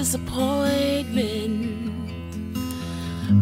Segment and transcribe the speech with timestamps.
[0.00, 1.76] disappointment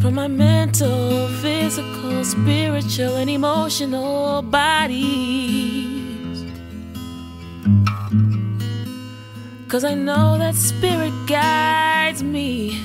[0.03, 6.43] from my mental, physical, spiritual, and emotional bodies.
[9.69, 12.81] Cause I know that spirit guides me,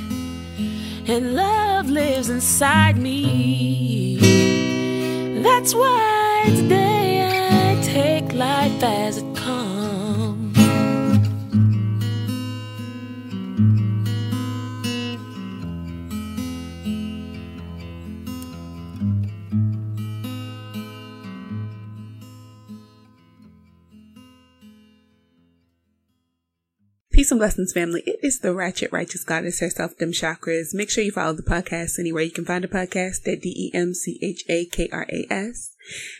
[1.08, 4.20] and love lives inside me.
[5.41, 9.33] That's why today I take life as it
[27.38, 28.04] Blessings, family.
[28.05, 30.73] It is the Ratchet Righteous Goddess herself, Dem Chakras.
[30.73, 33.76] Make sure you follow the podcast anywhere you can find a podcast at D E
[33.76, 35.75] M C H A K R A S.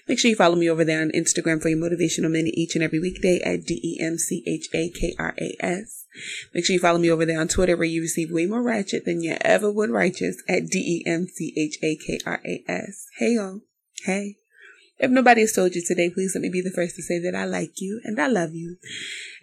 [0.08, 2.84] Make sure you follow me over there on Instagram for your motivational minute each and
[2.84, 6.06] every weekday at D E M C H A K R A S.
[6.54, 9.06] Make sure you follow me over there on Twitter where you receive way more ratchet
[9.06, 12.64] than you ever would righteous at D E M C H A K R A
[12.68, 13.06] S.
[13.20, 13.62] Hey y'all.
[14.04, 14.38] Hey.
[15.00, 17.36] If nobody has told you today, please let me be the first to say that
[17.36, 18.78] I like you and I love you.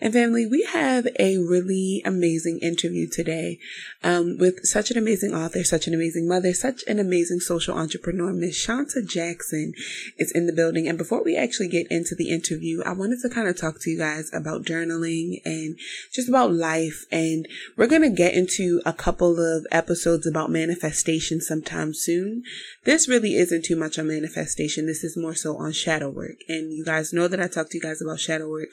[0.01, 3.59] And family, we have a really amazing interview today
[4.03, 8.33] um, with such an amazing author, such an amazing mother, such an amazing social entrepreneur.
[8.33, 9.75] Miss Shanta Jackson
[10.17, 10.89] is in the building.
[10.89, 13.91] And before we actually get into the interview, I wanted to kind of talk to
[13.91, 15.79] you guys about journaling and
[16.11, 17.05] just about life.
[17.13, 22.43] And we're going to get into a couple of episodes about manifestation sometime soon.
[22.85, 24.87] This really isn't too much on manifestation.
[24.87, 26.37] This is more so on shadow work.
[26.49, 28.71] And you guys know that I talk to you guys about shadow work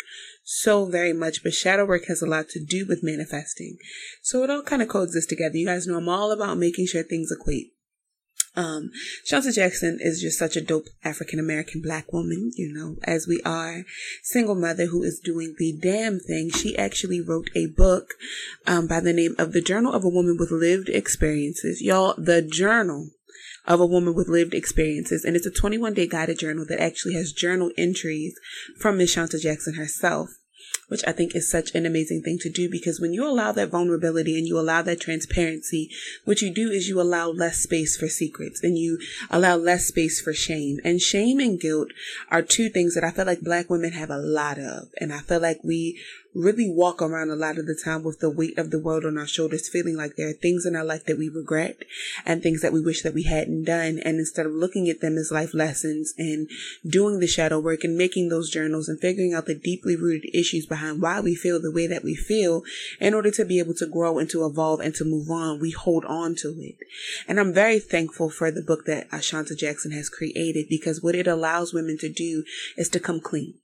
[0.49, 3.75] so very much, but shadow work has a lot to do with manifesting.
[4.21, 5.57] So it all kind of coexists together.
[5.57, 7.73] You guys know I'm all about making sure things equate.
[8.55, 8.89] Um,
[9.25, 13.41] Shanta Jackson is just such a dope African American black woman, you know, as we
[13.43, 13.83] are.
[14.23, 16.49] Single mother who is doing the damn thing.
[16.49, 18.13] She actually wrote a book,
[18.65, 21.81] um, by the name of The Journal of a Woman with Lived Experiences.
[21.81, 23.09] Y'all, the journal
[23.65, 25.25] of a woman with lived experiences.
[25.25, 28.33] And it's a 21 day guided journal that actually has journal entries
[28.79, 30.29] from Miss Shanta Jackson herself
[30.87, 33.69] which I think is such an amazing thing to do because when you allow that
[33.69, 35.89] vulnerability and you allow that transparency,
[36.25, 38.99] what you do is you allow less space for secrets and you
[39.29, 40.79] allow less space for shame.
[40.83, 41.89] And shame and guilt
[42.31, 44.89] are two things that I feel like black women have a lot of.
[44.99, 45.99] And I feel like we
[46.37, 49.17] really walk around a lot of the time with the weight of the world on
[49.17, 51.83] our shoulders, feeling like there are things in our life that we regret
[52.25, 53.99] and things that we wish that we hadn't done.
[54.03, 56.47] And instead of looking at them as life lessons and
[56.85, 60.65] doing the shadow work and making those journals and figuring out the deeply rooted issues
[60.65, 62.63] behind why we feel the way that we feel
[62.99, 65.71] in order to be able to grow and to evolve and to move on, we
[65.71, 66.77] hold on to it.
[67.27, 71.27] And I'm very thankful for the book that Ashanta Jackson has created because what it
[71.27, 72.43] allows women to do
[72.77, 73.55] is to come clean.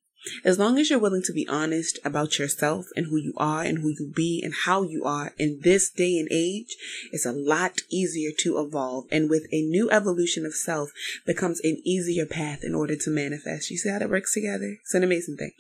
[0.44, 3.80] As long as you're willing to be honest about yourself and who you are and
[3.80, 6.76] who you be and how you are in this day and age,
[7.12, 9.06] it's a lot easier to evolve.
[9.12, 10.92] And with a new evolution of self
[11.26, 13.70] becomes an easier path in order to manifest.
[13.70, 14.78] You see how that works together?
[14.82, 15.52] It's an amazing thing.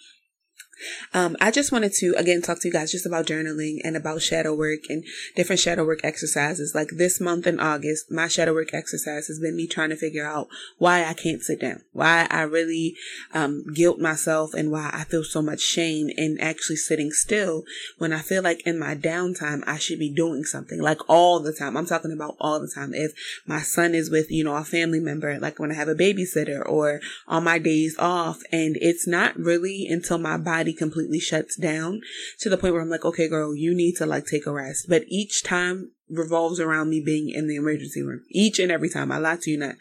[1.13, 4.21] Um, I just wanted to again talk to you guys just about journaling and about
[4.21, 5.03] shadow work and
[5.35, 6.73] different shadow work exercises.
[6.75, 10.25] Like this month in August, my shadow work exercise has been me trying to figure
[10.25, 12.95] out why I can't sit down, why I really
[13.33, 17.63] um, guilt myself, and why I feel so much shame in actually sitting still
[17.97, 20.81] when I feel like in my downtime I should be doing something.
[20.81, 22.93] Like all the time, I'm talking about all the time.
[22.93, 23.13] If
[23.45, 26.67] my son is with you know a family member, like when I have a babysitter,
[26.67, 32.01] or on my days off, and it's not really until my body completely shuts down
[32.39, 34.87] to the point where I'm like, okay, girl, you need to like take a rest.
[34.89, 39.11] But each time revolves around me being in the emergency room each and every time.
[39.11, 39.75] I lie to you not.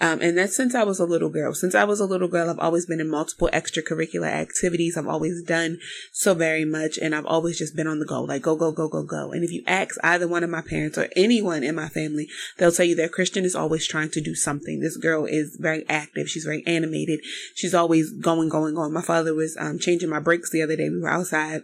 [0.00, 1.54] Um, and that's since I was a little girl.
[1.54, 4.96] Since I was a little girl, I've always been in multiple extracurricular activities.
[4.96, 5.78] I've always done
[6.12, 8.88] so very much and I've always just been on the go, like go, go, go,
[8.88, 9.32] go, go.
[9.32, 12.28] And if you ask either one of my parents or anyone in my family,
[12.58, 14.80] they'll tell you that Christian is always trying to do something.
[14.80, 16.28] This girl is very active.
[16.28, 17.20] She's very animated.
[17.54, 18.92] She's always going, going, going.
[18.92, 20.88] My father was, um, changing my brakes the other day.
[20.88, 21.62] We were outside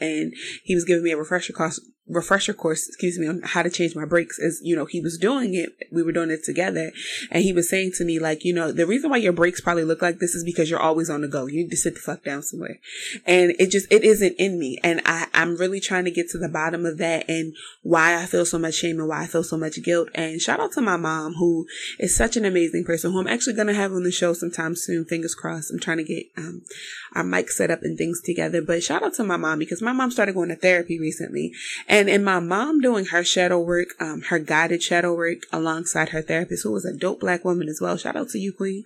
[0.00, 0.32] and
[0.64, 3.94] he was giving me a refresher course refresher course, excuse me, on how to change
[3.94, 5.70] my brakes as, you know, he was doing it.
[5.92, 6.92] We were doing it together.
[7.30, 9.84] And he was saying to me, like, you know, the reason why your brakes probably
[9.84, 11.46] look like this is because you're always on the go.
[11.46, 12.78] You need to sit the fuck down somewhere.
[13.26, 14.78] And it just, it isn't in me.
[14.82, 18.26] And I, I'm really trying to get to the bottom of that and why I
[18.26, 20.08] feel so much shame and why I feel so much guilt.
[20.14, 21.66] And shout out to my mom, who
[21.98, 24.74] is such an amazing person who I'm actually going to have on the show sometime
[24.74, 25.04] soon.
[25.04, 25.70] Fingers crossed.
[25.70, 26.62] I'm trying to get, um,
[27.14, 28.62] our mic set up and things together.
[28.62, 31.52] But shout out to my mom because my mom started going to therapy recently.
[31.88, 36.08] And And in my mom doing her shadow work, um, her guided shadow work alongside
[36.08, 37.98] her therapist, who was a dope black woman as well.
[37.98, 38.84] Shout out to you, Queen.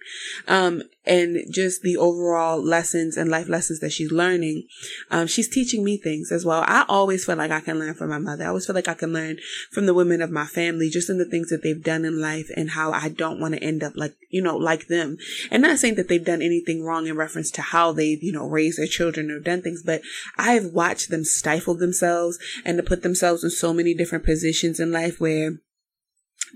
[0.48, 4.64] Um, and just the overall lessons and life lessons that she's learning.
[5.10, 6.64] Um, she's teaching me things as well.
[6.66, 8.44] I always feel like I can learn from my mother.
[8.44, 9.38] I always feel like I can learn
[9.70, 12.50] from the women of my family, just in the things that they've done in life
[12.56, 15.18] and how I don't want to end up like, you know, like them.
[15.50, 18.48] And not saying that they've done anything wrong in reference to how they've, you know,
[18.48, 20.00] raised their children or done things, but
[20.38, 24.90] I've watched them stifle themselves and to put themselves in so many different positions in
[24.90, 25.52] life where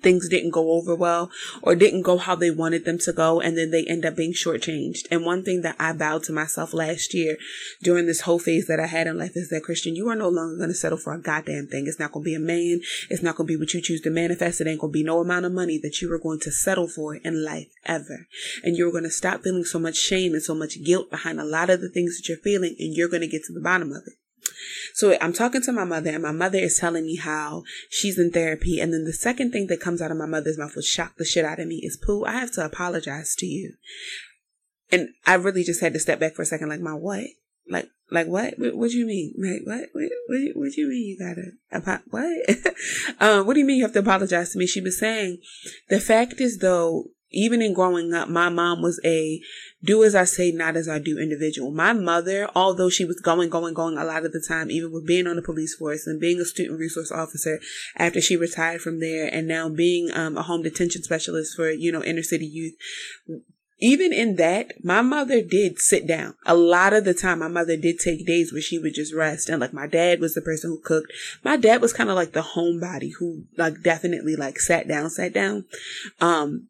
[0.03, 1.31] things didn't go over well
[1.63, 4.33] or didn't go how they wanted them to go and then they end up being
[4.33, 5.07] shortchanged.
[5.11, 7.37] And one thing that I vowed to myself last year
[7.83, 10.29] during this whole phase that I had in life is that Christian, you are no
[10.29, 11.87] longer going to settle for a goddamn thing.
[11.87, 12.81] It's not going to be a man.
[13.11, 14.61] It's not going to be what you choose to manifest.
[14.61, 16.89] It ain't going to be no amount of money that you are going to settle
[16.89, 18.27] for in life ever.
[18.63, 21.45] And you're going to stop feeling so much shame and so much guilt behind a
[21.45, 23.93] lot of the things that you're feeling and you're going to get to the bottom
[23.93, 24.15] of it.
[24.95, 28.31] So I'm talking to my mother, and my mother is telling me how she's in
[28.31, 28.81] therapy.
[28.81, 31.25] And then the second thing that comes out of my mother's mouth, which shocked the
[31.25, 33.75] shit out of me, is Pooh, I have to apologize to you.
[34.91, 37.25] And I really just had to step back for a second, like, my what?
[37.69, 38.55] Like, like what?
[38.59, 39.35] What, what do you mean?
[39.37, 39.89] Like, what?
[39.93, 42.75] What, what, what do you mean you gotta, what?
[43.21, 44.67] um, what do you mean you have to apologize to me?
[44.67, 45.39] She was saying,
[45.89, 49.41] the fact is though, even in growing up, my mom was a
[49.85, 51.71] do as I say, not as I do individual.
[51.71, 55.07] My mother, although she was going, going, going a lot of the time, even with
[55.07, 57.61] being on the police force and being a student resource officer
[57.97, 61.93] after she retired from there and now being um, a home detention specialist for, you
[61.93, 62.75] know, inner city youth,
[63.81, 66.35] even in that, my mother did sit down.
[66.45, 69.49] A lot of the time, my mother did take days where she would just rest.
[69.49, 71.13] And like my dad was the person who cooked.
[71.45, 75.33] My dad was kind of like the homebody who like definitely like sat down, sat
[75.33, 75.67] down.
[76.21, 76.69] Um,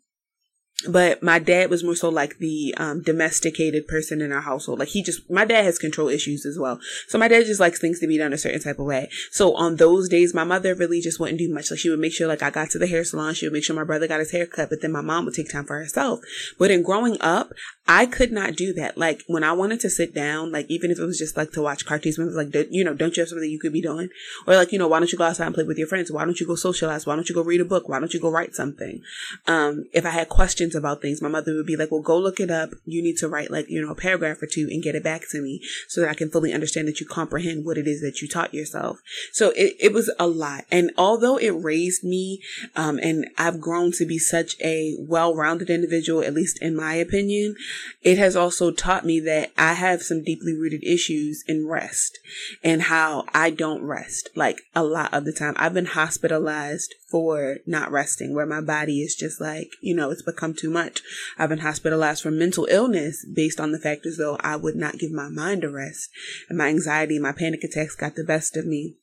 [0.87, 4.79] but my dad was more so like the um, domesticated person in our household.
[4.79, 6.79] Like he just, my dad has control issues as well.
[7.09, 9.09] So my dad just likes things to be done a certain type of way.
[9.33, 11.73] So on those days, my mother really just wouldn't do much.
[11.73, 13.35] Like she would make sure like I got to the hair salon.
[13.35, 15.35] She would make sure my brother got his hair cut, but then my mom would
[15.35, 16.21] take time for herself.
[16.59, 17.53] But in growing up,
[17.91, 18.99] I could not do that.
[18.99, 21.63] Like when I wanted to sit down, like even if it was just like to
[21.63, 24.11] watch cartoons, movies, like, you know, don't you have something you could be doing?
[24.47, 26.13] Or like, you know, why don't you go outside and play with your friends?
[26.13, 27.07] Why don't you go socialize?
[27.07, 27.89] Why don't you go read a book?
[27.89, 29.01] Why don't you go write something?
[29.47, 32.41] Um, if I had questions about things, my mother would be like, well, go look
[32.41, 32.71] it up.
[32.85, 35.23] You need to write like, you know, a paragraph or two and get it back
[35.31, 38.21] to me so that I can fully understand that you comprehend what it is that
[38.21, 38.99] you taught yourself.
[39.33, 40.67] So it, it was a lot.
[40.71, 42.43] And although it raised me,
[42.77, 47.57] um, and I've grown to be such a well-rounded individual, at least in my opinion,
[48.03, 52.19] it has also taught me that I have some deeply rooted issues in rest
[52.63, 55.55] and how I don't rest like a lot of the time.
[55.57, 60.23] I've been hospitalized for not resting, where my body is just like, you know, it's
[60.23, 61.03] become too much.
[61.39, 64.99] I've been hospitalized for mental illness based on the fact as though I would not
[64.99, 66.11] give my mind a rest.
[66.49, 68.97] And my anxiety, and my panic attacks got the best of me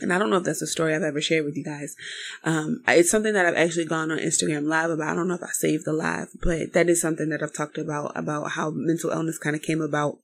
[0.00, 1.96] and I don't know if that's a story I've ever shared with you guys.
[2.44, 5.08] Um, it's something that I've actually gone on Instagram live about.
[5.08, 7.78] I don't know if I saved the live, but that is something that I've talked
[7.78, 10.18] about, about how mental illness kind of came about,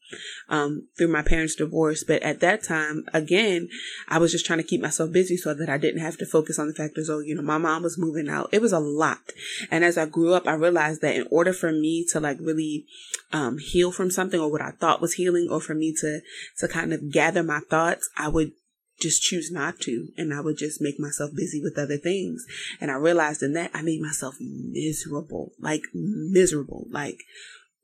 [0.49, 2.05] um, through my parents' divorce.
[2.05, 3.69] But at that time, again,
[4.09, 6.59] I was just trying to keep myself busy so that I didn't have to focus
[6.59, 7.11] on the factors.
[7.11, 8.49] Oh, you know, my mom was moving out.
[8.53, 9.32] It was a lot.
[9.71, 12.87] And as I grew up, I realized that in order for me to like really,
[13.32, 16.21] um, heal from something or what I thought was healing or for me to,
[16.59, 18.53] to kind of gather my thoughts, I would
[19.00, 20.08] just choose not to.
[20.17, 22.44] And I would just make myself busy with other things.
[22.81, 27.18] And I realized in that I made myself miserable, like miserable, like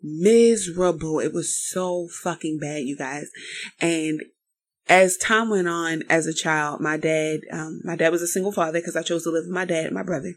[0.03, 1.21] miserable.
[1.21, 3.31] It was so fucking bad, you guys.
[3.81, 4.23] And
[4.89, 8.53] as time went on as a child, my dad, um, my dad was a single
[8.53, 10.35] father because I chose to live with my dad and my brother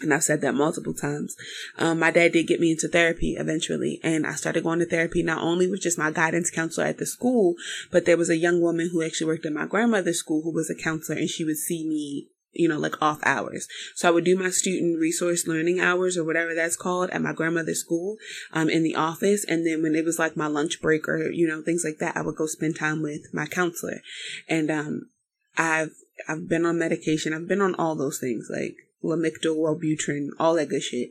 [0.00, 1.36] and I've said that multiple times.
[1.78, 5.22] Um, my dad did get me into therapy eventually, and I started going to therapy
[5.22, 7.54] not only with just my guidance counselor at the school,
[7.90, 10.68] but there was a young woman who actually worked at my grandmother's school who was
[10.68, 13.68] a counselor, and she would see me you know, like off hours.
[13.94, 17.32] So I would do my student resource learning hours or whatever that's called at my
[17.32, 18.16] grandmother's school,
[18.52, 19.44] um, in the office.
[19.44, 22.16] And then when it was like my lunch break or, you know, things like that,
[22.16, 24.00] I would go spend time with my counselor.
[24.48, 25.10] And, um,
[25.56, 25.94] I've,
[26.28, 27.34] I've been on medication.
[27.34, 28.48] I've been on all those things.
[28.50, 31.10] Like, Lamictal, Wellbutrin, all that good shit.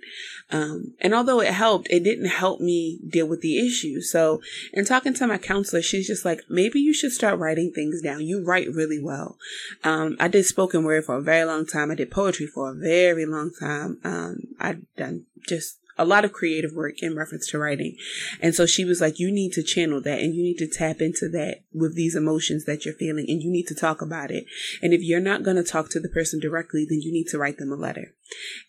[0.52, 4.02] Um, and although it helped, it didn't help me deal with the issue.
[4.02, 4.42] So
[4.74, 8.22] in talking to my counselor, she's just like, maybe you should start writing things down.
[8.22, 9.38] You write really well.
[9.84, 11.92] Um, I did spoken word for a very long time.
[11.92, 14.00] I did poetry for a very long time.
[14.04, 17.96] Um, I've done just a lot of creative work in reference to writing.
[18.42, 21.02] And so she was like, you need to channel that and you need to tap
[21.02, 24.46] into that with these emotions that you're feeling and you need to talk about it.
[24.82, 27.38] And if you're not going to talk to the person directly, then you need to
[27.38, 28.14] write them a letter.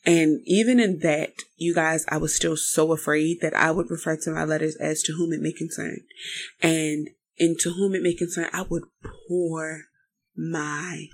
[0.04, 4.16] And even in that, you guys, I was still so afraid that I would refer
[4.16, 6.00] to my letters as to whom it may concern.
[6.62, 8.84] And, and to whom it may concern, I would
[9.28, 9.84] pour
[10.36, 11.06] my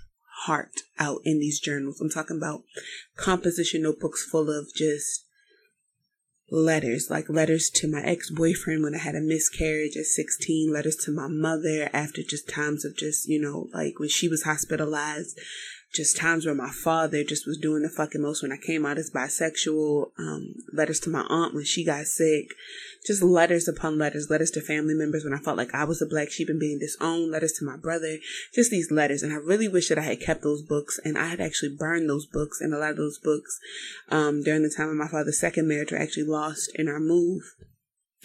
[0.45, 2.01] heart out in these journals.
[2.01, 2.63] I'm talking about
[3.17, 5.27] composition notebooks full of just
[6.51, 10.97] letters, like letters to my ex boyfriend when I had a miscarriage at 16, letters
[11.05, 15.39] to my mother after just times of just, you know, like when she was hospitalized,
[15.93, 18.99] just times where my father just was doing the fucking most when I came out
[18.99, 22.55] as bisexual, um, letters to my aunt when she got sick,
[23.05, 26.07] just letters upon letters, letters to family members when I felt like I was a
[26.07, 28.19] black sheep and being disowned, letters to my brother,
[28.55, 29.25] just these letters.
[29.25, 32.09] And I really wish that I had kept those books and I had actually burned
[32.09, 33.59] those books and a lot of those books,
[34.11, 37.43] um, during the time of my father's second marriage were actually lost in our move.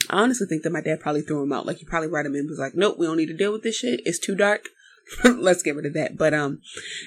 [0.10, 1.66] I honestly think that my dad probably threw them out.
[1.66, 3.64] Like he probably wrote them in was like, nope, we don't need to deal with
[3.64, 4.02] this shit.
[4.06, 4.70] It's too dark.
[5.24, 6.18] let's get rid of that.
[6.18, 6.62] But um,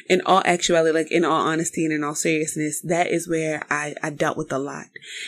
[0.09, 3.95] in all actuality, like in all honesty and in all seriousness, that is where I
[4.03, 4.87] I dealt with a lot,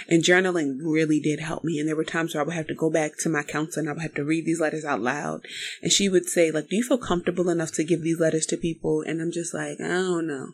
[0.09, 1.79] and journaling really did help me.
[1.79, 3.91] And there were times where I would have to go back to my counselor and
[3.91, 5.47] I would have to read these letters out loud,
[5.83, 8.57] and she would say like, "Do you feel comfortable enough to give these letters to
[8.57, 10.51] people?" And I'm just like, I don't know.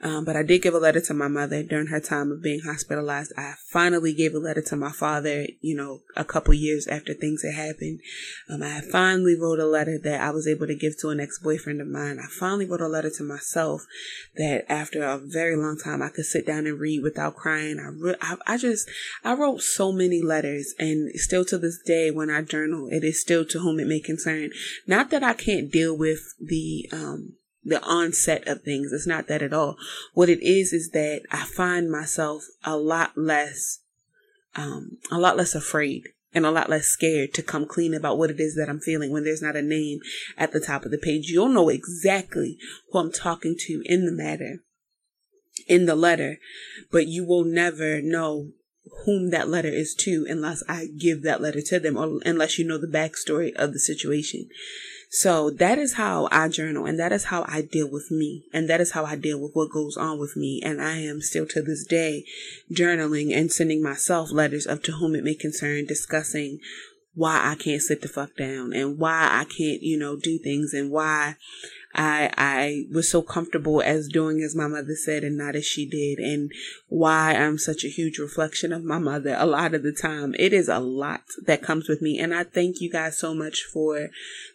[0.00, 2.60] Um, but I did give a letter to my mother during her time of being
[2.60, 3.32] hospitalized.
[3.36, 7.42] I finally gave a letter to my father, you know, a couple years after things
[7.42, 8.00] had happened.
[8.48, 11.38] Um, I finally wrote a letter that I was able to give to an ex
[11.48, 12.18] boyfriend of mine.
[12.18, 13.86] I finally wrote a letter to myself
[14.36, 17.78] that after a very long time I could sit down and read without crying.
[17.80, 18.86] I, re- I, I just,
[19.24, 23.18] I wrote so many letters and still to this day when I journal, it is
[23.18, 24.50] still to whom it may concern.
[24.86, 28.92] Not that I can't deal with the, um, the onset of things.
[28.92, 29.76] It's not that at all.
[30.12, 33.78] What it is is that I find myself a lot less,
[34.54, 38.30] um, a lot less afraid and a lot less scared to come clean about what
[38.30, 40.00] it is that I'm feeling when there's not a name
[40.36, 41.30] at the top of the page.
[41.30, 42.58] You'll know exactly
[42.90, 44.58] who I'm talking to in the matter,
[45.66, 46.38] in the letter,
[46.90, 48.52] but you will never know
[49.04, 52.66] whom that letter is to unless I give that letter to them or unless you
[52.66, 54.48] know the backstory of the situation.
[55.10, 58.68] So that is how I journal and that is how I deal with me and
[58.68, 60.60] that is how I deal with what goes on with me.
[60.62, 62.24] And I am still to this day
[62.70, 66.60] journaling and sending myself letters of to whom it may concern discussing
[67.14, 70.72] why I can't sit the fuck down and why I can't, you know, do things
[70.74, 71.36] and why
[71.94, 75.86] I I was so comfortable as doing as my mother said and not as she
[75.86, 76.52] did and
[76.88, 80.34] why I'm such a huge reflection of my mother a lot of the time.
[80.38, 83.64] It is a lot that comes with me and I thank you guys so much
[83.64, 84.10] for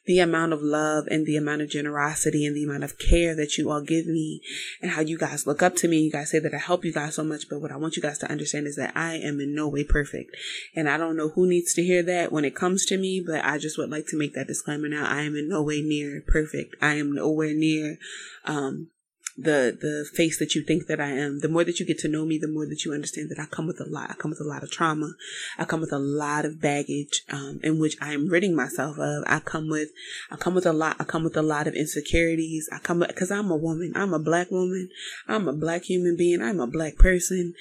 [0.05, 3.57] the amount of love and the amount of generosity and the amount of care that
[3.57, 4.41] you all give me
[4.81, 6.01] and how you guys look up to me.
[6.01, 8.01] You guys say that I help you guys so much, but what I want you
[8.01, 10.35] guys to understand is that I am in no way perfect.
[10.75, 13.43] And I don't know who needs to hear that when it comes to me, but
[13.45, 15.07] I just would like to make that disclaimer now.
[15.09, 16.75] I am in no way near perfect.
[16.81, 17.97] I am nowhere near,
[18.45, 18.89] um,
[19.35, 21.39] the the face that you think that I am.
[21.39, 23.45] The more that you get to know me, the more that you understand that I
[23.45, 24.11] come with a lot.
[24.11, 25.13] I come with a lot of trauma.
[25.57, 29.23] I come with a lot of baggage, um, in which I am ridding myself of.
[29.25, 29.89] I come with,
[30.29, 30.97] I come with a lot.
[30.99, 32.69] I come with a lot of insecurities.
[32.71, 33.93] I come because I'm a woman.
[33.95, 34.89] I'm a black woman.
[35.27, 36.41] I'm a black human being.
[36.41, 37.53] I'm a black person,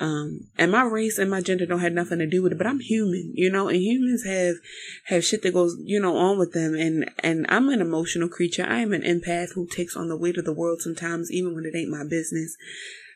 [0.00, 2.58] um, and my race and my gender don't have nothing to do with it.
[2.58, 4.56] But I'm human, you know, and humans have
[5.06, 6.74] have shit that goes, you know, on with them.
[6.74, 8.66] And and I'm an emotional creature.
[8.68, 11.64] I am an empath who takes on the weight of the world sometimes even when
[11.64, 12.56] it ain't my business.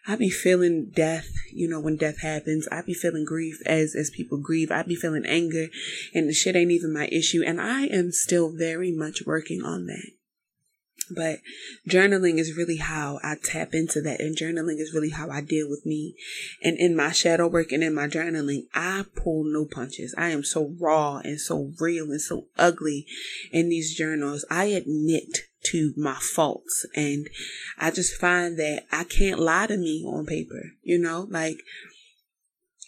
[0.06, 2.68] I be feeling death, you know, when death happens.
[2.70, 4.70] I be feeling grief as as people grieve.
[4.70, 5.68] I be feeling anger
[6.12, 7.42] and the shit ain't even my issue.
[7.46, 10.10] And I am still very much working on that.
[11.10, 11.40] But
[11.88, 14.20] journaling is really how I tap into that.
[14.20, 16.16] And journaling is really how I deal with me.
[16.62, 20.14] And in my shadow work and in my journaling, I pull no punches.
[20.16, 23.06] I am so raw and so real and so ugly
[23.52, 24.44] in these journals.
[24.50, 26.86] I admit to my faults.
[26.94, 27.28] And
[27.78, 31.62] I just find that I can't lie to me on paper, you know, like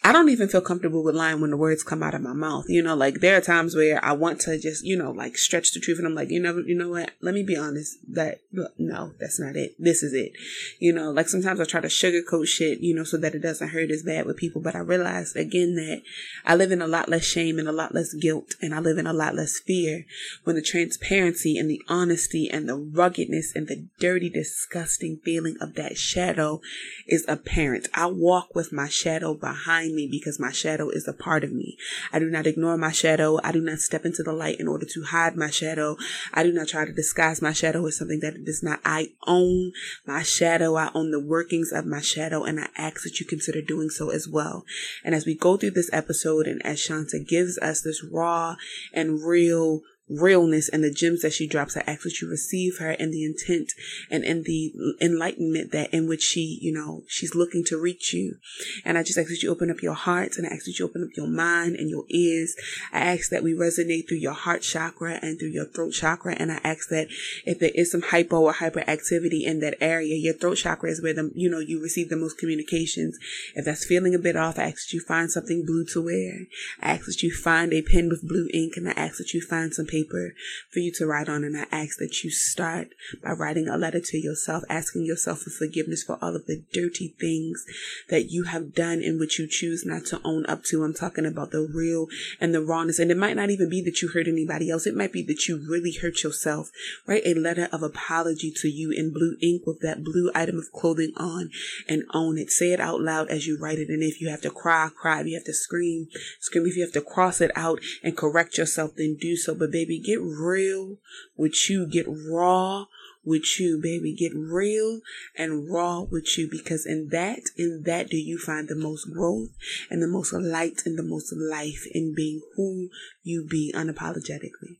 [0.07, 2.67] I don't even feel comfortable with lying when the words come out of my mouth.
[2.69, 5.73] You know, like there are times where I want to just, you know, like stretch
[5.73, 7.11] the truth and I'm like, you know, you know what?
[7.21, 7.99] Let me be honest.
[8.07, 8.41] That
[8.79, 9.75] no, that's not it.
[9.81, 10.31] This is it.
[10.79, 13.71] You know, like sometimes I try to sugarcoat shit, you know, so that it doesn't
[13.71, 14.63] hurt as bad with people.
[14.63, 16.03] But I realize again that
[16.45, 18.99] I live in a lot less shame and a lot less guilt and I live
[18.99, 20.05] in a lot less fear
[20.45, 25.75] when the transparency and the honesty and the ruggedness and the dirty, disgusting feeling of
[25.75, 26.61] that shadow
[27.09, 27.89] is apparent.
[27.93, 31.77] I walk with my shadow behind me because my shadow is a part of me.
[32.13, 33.41] I do not ignore my shadow.
[33.43, 35.97] I do not step into the light in order to hide my shadow.
[36.33, 38.81] I do not try to disguise my shadow as something that it is not.
[38.85, 39.73] I own
[40.07, 40.77] my shadow.
[40.77, 44.11] I own the workings of my shadow and I ask that you consider doing so
[44.11, 44.65] as well.
[45.03, 48.57] And as we go through this episode and as Shanta gives us this raw
[48.93, 51.77] and real realness and the gems that she drops.
[51.77, 53.73] I ask that you receive her and the intent
[54.11, 58.37] and in the enlightenment that in which she, you know, she's looking to reach you.
[58.85, 60.85] And I just ask that you open up your hearts and I ask that you
[60.85, 62.55] open up your mind and your ears.
[62.93, 66.35] I ask that we resonate through your heart chakra and through your throat chakra.
[66.35, 67.09] And I ask that
[67.45, 71.15] if there is some hypo or hyperactivity in that area, your throat chakra is where
[71.15, 73.19] the, you know, you receive the most communications.
[73.55, 76.47] If that's feeling a bit off, I ask that you find something blue to wear.
[76.81, 79.41] I ask that you find a pen with blue ink and I ask that you
[79.41, 81.45] find some for you to write on.
[81.45, 82.89] And I ask that you start
[83.23, 87.15] by writing a letter to yourself, asking yourself for forgiveness for all of the dirty
[87.19, 87.65] things
[88.09, 90.83] that you have done in which you choose not to own up to.
[90.83, 92.07] I'm talking about the real
[92.41, 92.99] and the rawness.
[92.99, 94.87] And it might not even be that you hurt anybody else.
[94.87, 96.71] It might be that you really hurt yourself.
[97.07, 100.73] Write a letter of apology to you in blue ink with that blue item of
[100.73, 101.51] clothing on
[101.89, 102.51] and own it.
[102.51, 103.89] Say it out loud as you write it.
[103.89, 105.21] And if you have to cry, cry.
[105.21, 106.09] If you have to scream,
[106.41, 106.67] scream.
[106.67, 109.55] If you have to cross it out and correct yourself, then do so.
[109.55, 110.99] But baby, get real
[111.37, 111.87] with you.
[111.87, 112.87] Get raw
[113.25, 114.15] with you, baby.
[114.15, 115.01] Get real
[115.37, 119.51] and raw with you because in that, in that do you find the most growth
[119.91, 122.89] and the most light and the most life in being who
[123.23, 124.79] you be unapologetically.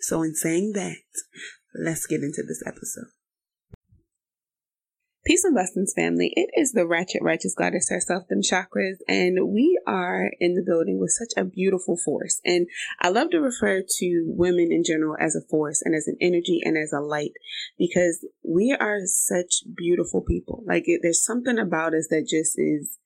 [0.00, 0.98] So in saying that,
[1.74, 3.10] let's get into this episode.
[5.24, 6.34] Peace and blessings, family.
[6.36, 11.00] It is the Ratchet Righteous Goddess herself, Dem Chakras, and we are in the building
[11.00, 12.42] with such a beautiful force.
[12.44, 12.66] And
[13.00, 16.60] I love to refer to women in general as a force and as an energy
[16.62, 17.32] and as a light
[17.78, 20.62] because we are such beautiful people.
[20.66, 22.98] Like it, there's something about us that just is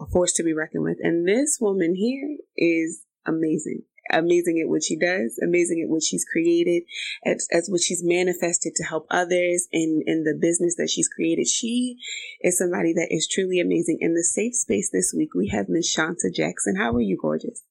[0.00, 0.98] a force to be reckoned with.
[1.02, 3.82] And this woman here is amazing
[4.12, 6.84] amazing at what she does, amazing at what she's created,
[7.24, 11.46] as, as what she's manifested to help others in, in the business that she's created.
[11.46, 11.96] She
[12.40, 13.98] is somebody that is truly amazing.
[14.00, 16.76] In the safe space this week, we have Miss Shanta Jackson.
[16.76, 17.62] How are you, gorgeous?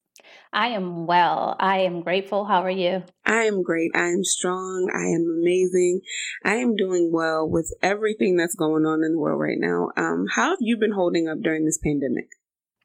[0.52, 1.56] I am well.
[1.60, 2.46] I am grateful.
[2.46, 3.04] How are you?
[3.26, 3.92] I am great.
[3.94, 4.90] I am strong.
[4.94, 6.02] I am amazing.
[6.46, 9.90] I am doing well with everything that's going on in the world right now.
[9.98, 12.30] Um, how have you been holding up during this pandemic?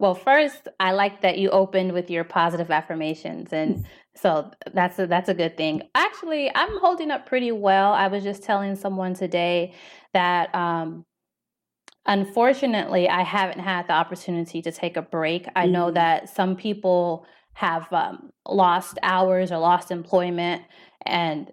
[0.00, 3.85] Well, first, I like that you opened with your positive affirmations, and
[4.16, 5.83] so that's a, that's a good thing.
[5.95, 7.92] Actually, I'm holding up pretty well.
[7.92, 9.75] I was just telling someone today
[10.14, 11.04] that um,
[12.07, 15.47] unfortunately, I haven't had the opportunity to take a break.
[15.54, 15.97] I know mm-hmm.
[15.97, 20.62] that some people have um, lost hours or lost employment,
[21.05, 21.53] and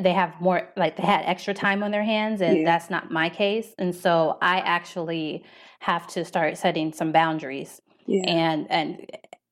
[0.00, 2.64] they have more like they had extra time on their hands and yeah.
[2.64, 5.44] that's not my case and so i actually
[5.78, 8.24] have to start setting some boundaries yeah.
[8.26, 9.06] and and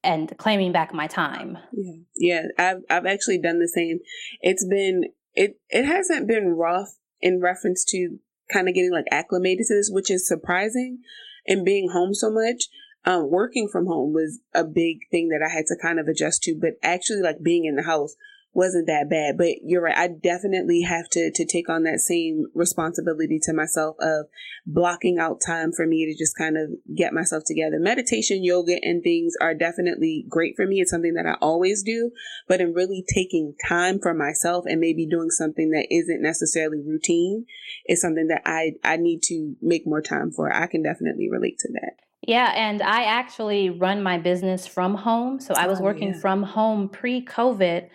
[0.04, 1.58] and claiming back my time.
[1.72, 2.42] Yeah, yeah.
[2.58, 4.00] I've I've actually done the same.
[4.40, 8.18] It's been it it hasn't been rough in reference to
[8.52, 10.98] kind of getting like acclimated to this, which is surprising.
[11.46, 12.68] And being home so much,
[13.04, 16.42] um, working from home was a big thing that I had to kind of adjust
[16.44, 16.56] to.
[16.60, 18.14] But actually, like being in the house
[18.54, 19.38] wasn't that bad.
[19.38, 19.96] But you're right.
[19.96, 24.26] I definitely have to, to take on that same responsibility to myself of
[24.66, 27.78] blocking out time for me to just kind of get myself together.
[27.78, 30.80] Meditation, yoga, and things are definitely great for me.
[30.80, 32.10] It's something that I always do,
[32.46, 37.46] but in really taking time for myself and maybe doing something that isn't necessarily routine
[37.86, 40.54] is something that I, I need to make more time for.
[40.54, 42.02] I can definitely relate to that.
[42.26, 45.40] Yeah, and I actually run my business from home.
[45.40, 46.20] So I oh, was oh, working yeah.
[46.20, 47.88] from home pre COVID.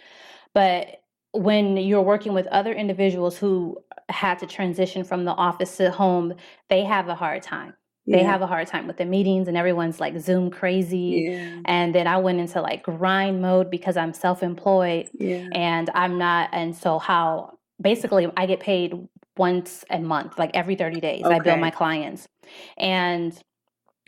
[0.58, 3.78] But when you're working with other individuals who
[4.10, 6.34] had to transition from the office to home,
[6.68, 7.76] they have a hard time.
[8.08, 8.32] They yeah.
[8.32, 11.30] have a hard time with the meetings and everyone's like Zoom crazy.
[11.30, 11.60] Yeah.
[11.66, 15.48] And then I went into like grind mode because I'm self employed yeah.
[15.52, 16.50] and I'm not.
[16.52, 18.96] And so, how basically I get paid
[19.38, 21.36] once a month, like every 30 days, okay.
[21.36, 22.28] I bill my clients.
[22.78, 23.40] And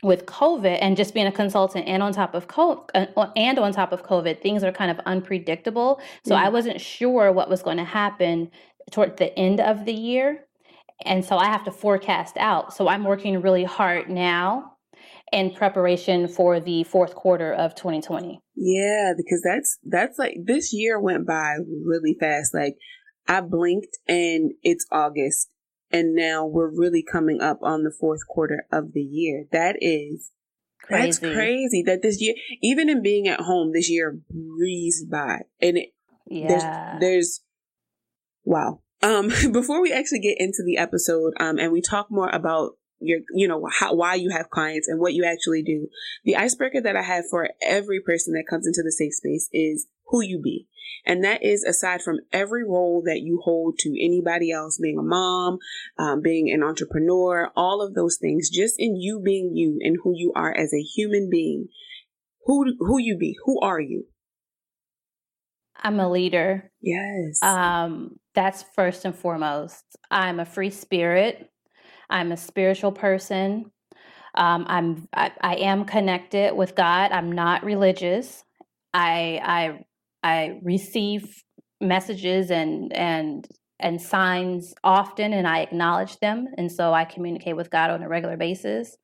[0.02, 3.72] with COVID and just being a consultant and on top of COVID uh, and on
[3.72, 6.00] top of COVID, things are kind of unpredictable.
[6.24, 8.50] So I wasn't sure what was going to happen
[8.90, 10.46] toward the end of the year.
[11.04, 12.74] And so I have to forecast out.
[12.74, 14.76] So I'm working really hard now
[15.32, 18.40] in preparation for the fourth quarter of 2020.
[18.56, 22.52] Yeah, because that's that's like this year went by really fast.
[22.52, 22.76] Like
[23.28, 25.48] I blinked and it's August
[25.92, 29.46] and now we're really coming up on the fourth quarter of the year.
[29.52, 30.30] That is
[30.82, 31.06] crazy.
[31.06, 35.40] That's crazy that this year, even in being at home, this year breezed by.
[35.60, 35.88] And it,
[36.26, 36.48] yeah.
[36.48, 37.40] there's, there's,
[38.44, 38.80] wow.
[39.02, 43.20] Um, before we actually get into the episode, um, and we talk more about your,
[43.34, 45.88] you know, how, why you have clients and what you actually do,
[46.24, 49.86] the icebreaker that I have for every person that comes into the safe space is
[50.10, 50.66] who you be.
[51.06, 55.02] And that is aside from every role that you hold to anybody else, being a
[55.02, 55.58] mom,
[55.98, 60.12] um, being an entrepreneur, all of those things, just in you being you and who
[60.14, 61.68] you are as a human being.
[62.46, 63.36] Who, who you be?
[63.44, 64.06] Who are you?
[65.82, 66.70] I'm a leader.
[66.82, 67.42] Yes.
[67.42, 69.84] Um, that's first and foremost.
[70.10, 71.50] I'm a free spirit.
[72.10, 73.70] I'm a spiritual person.
[74.34, 77.12] Um, I'm I, I am connected with God.
[77.12, 78.44] I'm not religious.
[78.92, 79.84] I I
[80.22, 81.42] I receive
[81.80, 83.46] messages and and
[83.78, 88.08] and signs often, and I acknowledge them, and so I communicate with God on a
[88.08, 88.96] regular basis.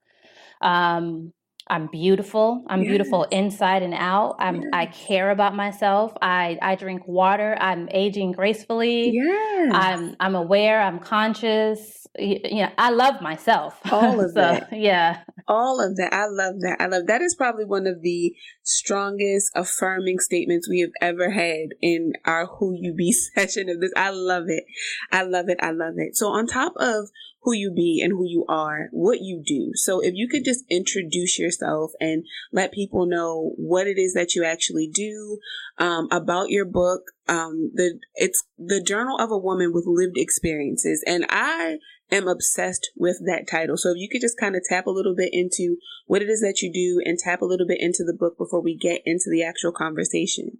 [0.61, 1.33] Um,
[1.69, 2.65] I'm beautiful.
[2.69, 2.91] I'm yes.
[2.91, 4.37] beautiful inside and out.
[4.39, 4.71] I'm yes.
[4.73, 6.13] I care about myself.
[6.23, 7.57] I I drink water.
[7.61, 9.11] I'm aging gracefully.
[9.11, 9.71] Yeah.
[9.73, 10.81] I'm I'm aware.
[10.81, 12.07] I'm conscious.
[12.19, 13.81] You, you know, I love myself.
[13.91, 14.69] All of so, that.
[14.73, 15.23] Yeah.
[15.49, 16.15] All of that.
[16.15, 16.77] I love that.
[16.79, 21.71] I love that is probably one of the strongest affirming statements we have ever had
[21.83, 23.93] in our Who You Be session of this.
[23.97, 24.65] I love it.
[25.11, 25.59] I love it.
[25.61, 26.17] I love it.
[26.17, 27.09] So on top of
[27.47, 29.71] who you be and who you are, what you do.
[29.77, 34.35] So if you could just introduce yourself and let people know what it is that
[34.35, 35.39] you actually do,
[35.79, 37.03] um, about your book.
[37.29, 41.79] Um, the it's the journal of a woman with lived experiences, and I
[42.11, 43.77] am obsessed with that title.
[43.77, 46.41] So if you could just kind of tap a little bit into what it is
[46.41, 49.31] that you do and tap a little bit into the book before we get into
[49.31, 50.59] the actual conversation.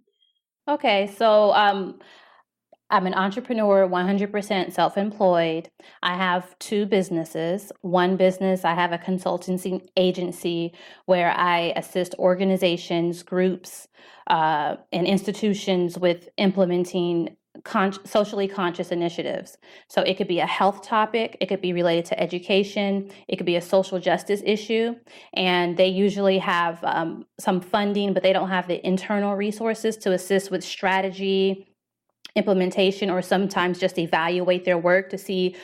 [0.67, 1.99] Okay, so um,
[2.89, 5.69] I'm an entrepreneur, 100% self employed.
[6.01, 7.71] I have two businesses.
[7.81, 10.73] One business, I have a consultancy agency
[11.05, 13.89] where I assist organizations, groups,
[14.27, 19.57] uh, and institutions with implementing con- socially conscious initiatives.
[19.89, 23.45] So it could be a health topic, it could be related to education, it could
[23.45, 24.95] be a social justice issue.
[25.33, 30.13] And they usually have um, some funding, but they don't have the internal resources to
[30.13, 31.66] assist with strategy
[32.37, 35.55] implementation or sometimes just evaluate their work to see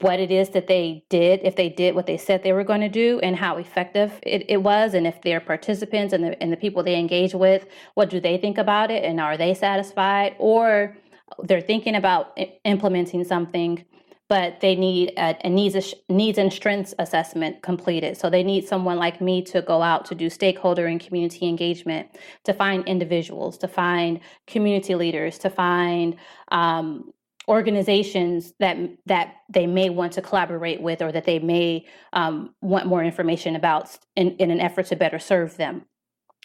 [0.00, 2.80] what it is that they did, if they did what they said they were going
[2.80, 6.52] to do, and how effective it, it was, and if their participants and the, and
[6.52, 10.36] the people they engage with, what do they think about it, and are they satisfied,
[10.38, 10.96] or
[11.42, 13.84] they're thinking about implementing something
[14.28, 18.16] but they need a, a needs needs and strengths assessment completed.
[18.16, 22.08] So they need someone like me to go out to do stakeholder and community engagement,
[22.44, 26.16] to find individuals, to find community leaders, to find
[26.50, 27.12] um,
[27.48, 32.86] organizations that that they may want to collaborate with or that they may um, want
[32.86, 35.84] more information about in, in an effort to better serve them.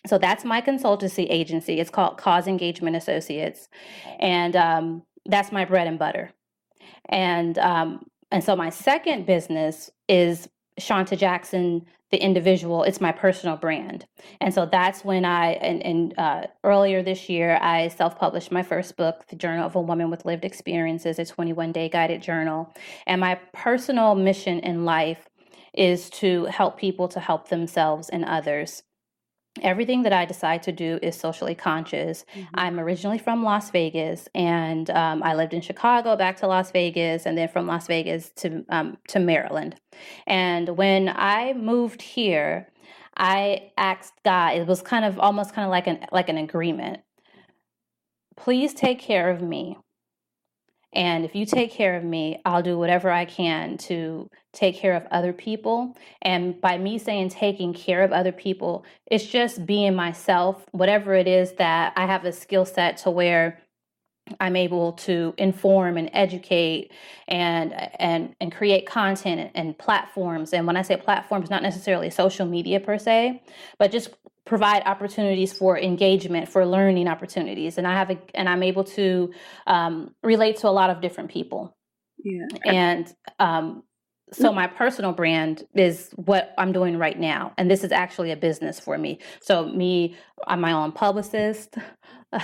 [0.07, 1.79] So that's my consultancy agency.
[1.79, 3.69] It's called Cause Engagement Associates,
[4.19, 6.31] and um, that's my bread and butter.
[7.05, 10.47] And um, and so my second business is
[10.77, 12.83] Shanta Jackson, the individual.
[12.83, 14.05] It's my personal brand,
[14.39, 18.97] and so that's when I and, and uh, earlier this year I self-published my first
[18.97, 22.73] book, The Journal of a Woman with Lived Experiences, a 21-day guided journal.
[23.07, 25.27] And my personal mission in life
[25.73, 28.83] is to help people to help themselves and others
[29.61, 32.25] everything that I decide to do is socially conscious.
[32.35, 32.55] Mm-hmm.
[32.55, 37.25] I'm originally from Las Vegas, and um, I lived in Chicago, back to Las Vegas,
[37.25, 39.75] and then from Las Vegas to um, to Maryland.
[40.27, 42.71] And when I moved here,
[43.17, 44.55] I asked God.
[44.55, 46.99] It was kind of almost kind of like an like an agreement.
[48.37, 49.77] Please take care of me.
[50.93, 54.95] And if you take care of me, I'll do whatever I can to take care
[54.95, 55.95] of other people.
[56.21, 61.27] And by me saying taking care of other people, it's just being myself, whatever it
[61.27, 63.61] is that I have a skill set to where
[64.39, 66.91] I'm able to inform and educate
[67.27, 70.53] and and and create content and platforms.
[70.53, 73.41] And when I say platforms, not necessarily social media per se,
[73.77, 74.09] but just
[74.49, 77.77] provide opportunities for engagement, for learning opportunities.
[77.77, 79.31] And I have a, and I'm able to
[79.67, 81.77] um, relate to a lot of different people.
[82.23, 82.47] Yeah.
[82.65, 83.83] And um,
[84.33, 88.35] so my personal brand is what I'm doing right now, and this is actually a
[88.35, 89.19] business for me.
[89.41, 90.15] So me,
[90.47, 91.77] I'm my own publicist.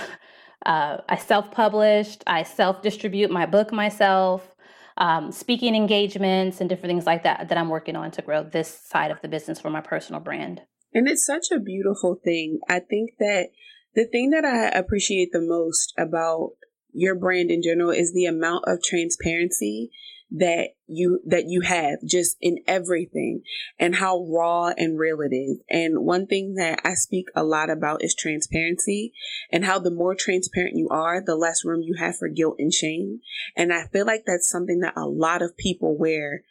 [0.64, 2.24] Uh, I self-published.
[2.26, 4.52] I self-distribute my book myself.
[4.96, 8.80] Um, speaking engagements and different things like that that I'm working on to grow this
[8.84, 10.62] side of the business for my personal brand.
[10.96, 12.60] And it's such a beautiful thing.
[12.70, 13.50] I think that
[13.94, 16.52] the thing that I appreciate the most about
[16.90, 19.90] your brand in general is the amount of transparency
[20.30, 23.42] that you that you have just in everything
[23.78, 25.60] and how raw and real it is.
[25.68, 29.12] And one thing that I speak a lot about is transparency
[29.52, 32.72] and how the more transparent you are, the less room you have for guilt and
[32.72, 33.20] shame.
[33.54, 36.42] And I feel like that's something that a lot of people wear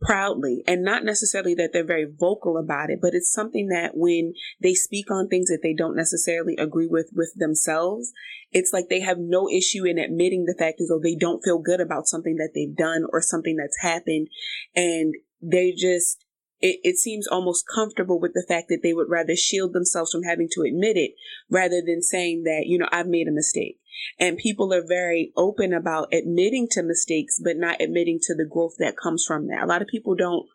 [0.00, 4.34] proudly and not necessarily that they're very vocal about it but it's something that when
[4.60, 8.12] they speak on things that they don't necessarily agree with with themselves
[8.52, 11.58] it's like they have no issue in admitting the fact as though they don't feel
[11.58, 14.28] good about something that they've done or something that's happened.
[14.74, 16.24] And they just
[16.60, 20.22] it, it seems almost comfortable with the fact that they would rather shield themselves from
[20.22, 21.12] having to admit it
[21.50, 23.78] rather than saying that you know i've made a mistake
[24.18, 28.74] And people are very open about admitting to mistakes, but not admitting to the growth
[28.78, 29.62] that comes from that.
[29.62, 30.46] A lot of people don't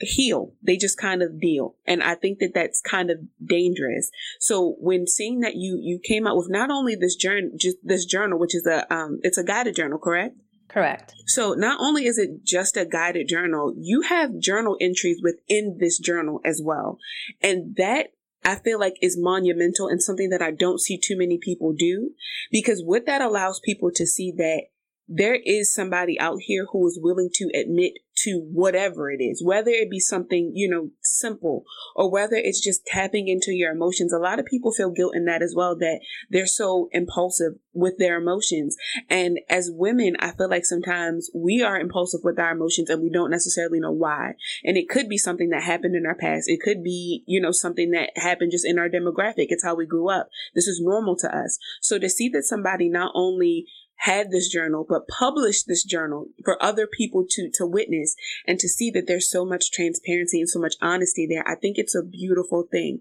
[0.00, 0.52] heal.
[0.62, 1.76] They just kind of deal.
[1.86, 4.10] And I think that that's kind of dangerous.
[4.40, 8.04] So when seeing that you, you came out with not only this journal, just this
[8.04, 10.36] journal, which is a, um, it's a guided journal, correct?
[10.68, 11.14] Correct.
[11.26, 15.98] So not only is it just a guided journal, you have journal entries within this
[15.98, 16.98] journal as well.
[17.40, 18.08] And that
[18.44, 22.10] I feel like is monumental and something that I don't see too many people do
[22.50, 24.64] because what that allows people to see that
[25.08, 27.92] there is somebody out here who is willing to admit
[28.24, 32.86] to whatever it is, whether it be something, you know, simple or whether it's just
[32.86, 34.12] tapping into your emotions.
[34.12, 37.98] A lot of people feel guilt in that as well, that they're so impulsive with
[37.98, 38.76] their emotions.
[39.08, 43.10] And as women, I feel like sometimes we are impulsive with our emotions and we
[43.10, 44.34] don't necessarily know why.
[44.64, 46.48] And it could be something that happened in our past.
[46.48, 49.46] It could be, you know, something that happened just in our demographic.
[49.48, 50.28] It's how we grew up.
[50.54, 51.58] This is normal to us.
[51.82, 56.62] So to see that somebody not only had this journal, but published this journal for
[56.62, 58.14] other people to, to witness
[58.46, 61.46] and to see that there's so much transparency and so much honesty there.
[61.48, 63.00] I think it's a beautiful thing.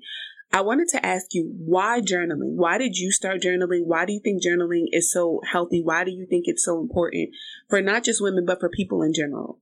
[0.54, 2.56] I wanted to ask you why journaling?
[2.56, 3.86] Why did you start journaling?
[3.86, 5.82] Why do you think journaling is so healthy?
[5.82, 7.32] Why do you think it's so important
[7.70, 9.60] for not just women, but for people in general?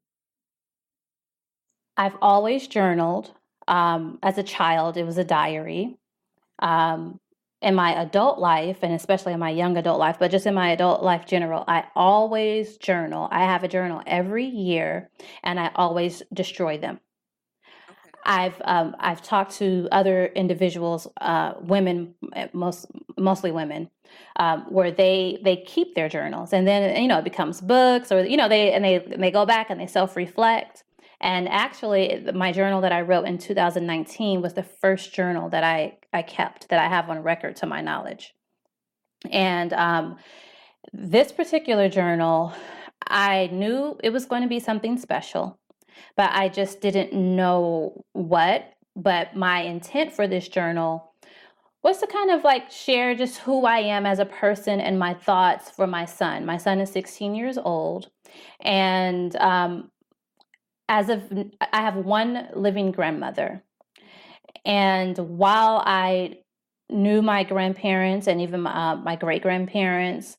[1.96, 3.32] I've always journaled.
[3.70, 5.96] Um, as a child, it was a diary.
[6.60, 7.21] Um,
[7.62, 10.72] in my adult life and especially in my young adult life but just in my
[10.72, 13.28] adult life general i always journal.
[13.32, 15.10] I have a journal every year
[15.44, 17.00] and i always destroy them.
[18.26, 22.86] I've um, I've talked to other individuals, uh, women, eh, most
[23.18, 23.90] mostly women,
[24.36, 28.24] um, where they they keep their journals, and then you know it becomes books, or
[28.26, 30.84] you know they and they and they go back and they self reflect,
[31.22, 36.00] and actually, my journal that I wrote in 2019 was the first journal that I,
[36.12, 38.34] I kept that I have on record to my knowledge.
[39.30, 40.18] And um,
[40.92, 42.54] this particular journal,
[43.08, 45.60] I knew it was going to be something special,
[46.18, 48.74] but I just didn't know what.
[48.96, 51.14] But my intent for this journal
[51.84, 55.14] was to kind of like share just who I am as a person and my
[55.14, 56.48] thoughts for my son.
[56.48, 58.10] My son is 16 years old,
[58.60, 59.92] and um,
[60.92, 61.24] as of
[61.72, 63.64] I have one living grandmother.
[64.66, 66.40] And while I
[66.90, 70.38] knew my grandparents and even my, uh, my great grandparents,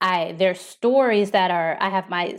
[0.00, 2.38] I there's stories that are I have my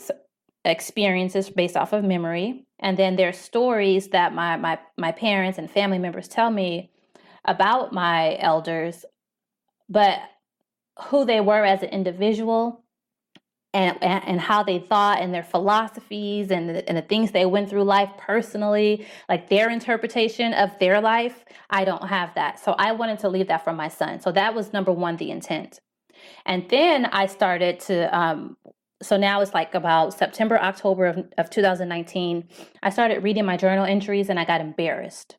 [0.63, 5.69] experiences based off of memory, and then there's stories that my my my parents and
[5.69, 6.91] family members tell me
[7.45, 9.05] about my elders,
[9.89, 10.19] but
[11.05, 12.82] who they were as an individual
[13.73, 17.69] and, and how they thought and their philosophies and the, and the things they went
[17.69, 22.59] through life personally, like their interpretation of their life, I don't have that.
[22.59, 24.19] So I wanted to leave that for my son.
[24.19, 25.79] So that was number one, the intent.
[26.45, 28.57] And then I started to, um,
[29.01, 32.47] so now it's like about September, October of, of 2019,
[32.83, 35.37] I started reading my journal entries and I got embarrassed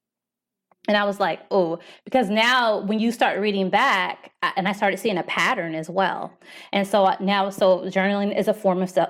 [0.87, 4.99] and I was like, oh, because now when you start reading back, and I started
[4.99, 6.33] seeing a pattern as well.
[6.73, 9.09] And so uh, now, so journaling is a form of self,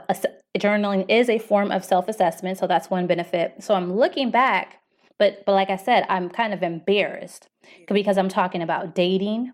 [0.56, 2.58] journaling is a form of self assessment.
[2.58, 3.56] So that's one benefit.
[3.60, 4.80] So I'm looking back,
[5.18, 7.48] but but like I said, I'm kind of embarrassed
[7.88, 9.52] because I'm talking about dating,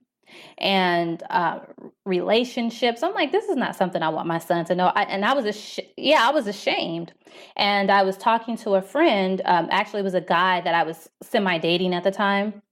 [0.59, 1.61] and uh,
[2.05, 3.03] relationships.
[3.03, 4.93] I'm like, this is not something I want my son to know.
[4.95, 7.13] I, and I was, ash- yeah, I was ashamed.
[7.57, 9.41] And I was talking to a friend.
[9.45, 12.63] Um, actually, it was a guy that I was semi dating at the time,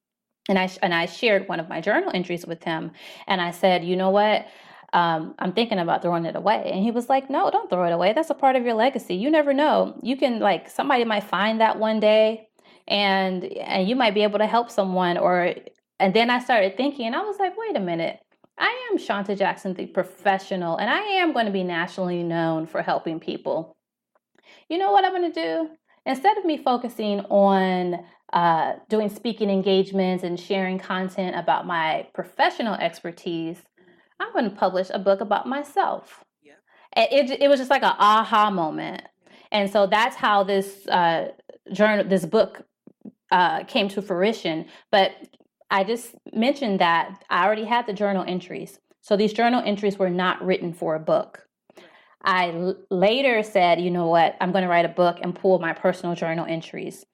[0.48, 2.92] and I and I shared one of my journal entries with him.
[3.26, 4.46] And I said, you know what?
[4.92, 6.70] Um, I'm thinking about throwing it away.
[6.72, 8.14] And he was like, no, don't throw it away.
[8.14, 9.14] That's a part of your legacy.
[9.14, 9.98] You never know.
[10.02, 12.48] You can like somebody might find that one day
[12.86, 15.54] and and you might be able to help someone or
[15.98, 18.20] and then I started thinking, and I was like, wait a minute.
[18.56, 22.82] I am Shanta Jackson, the professional, and I am going to be nationally known for
[22.82, 23.76] helping people.
[24.68, 25.70] You know what I'm going to do?
[26.04, 32.74] Instead of me focusing on uh, doing speaking engagements and sharing content about my professional
[32.74, 33.62] expertise,
[34.20, 36.24] I'm going to publish a book about myself.
[36.42, 36.54] Yeah.
[36.96, 39.02] It, it, it was just like an aha moment.
[39.52, 41.28] And so that's how this uh,
[41.72, 42.62] journal, this book
[43.30, 44.66] uh, came to fruition.
[44.90, 45.12] But
[45.70, 48.78] I just mentioned that I already had the journal entries.
[49.02, 51.46] So these journal entries were not written for a book.
[52.22, 55.58] I l- later said, you know what, I'm going to write a book and pull
[55.58, 57.04] my personal journal entries.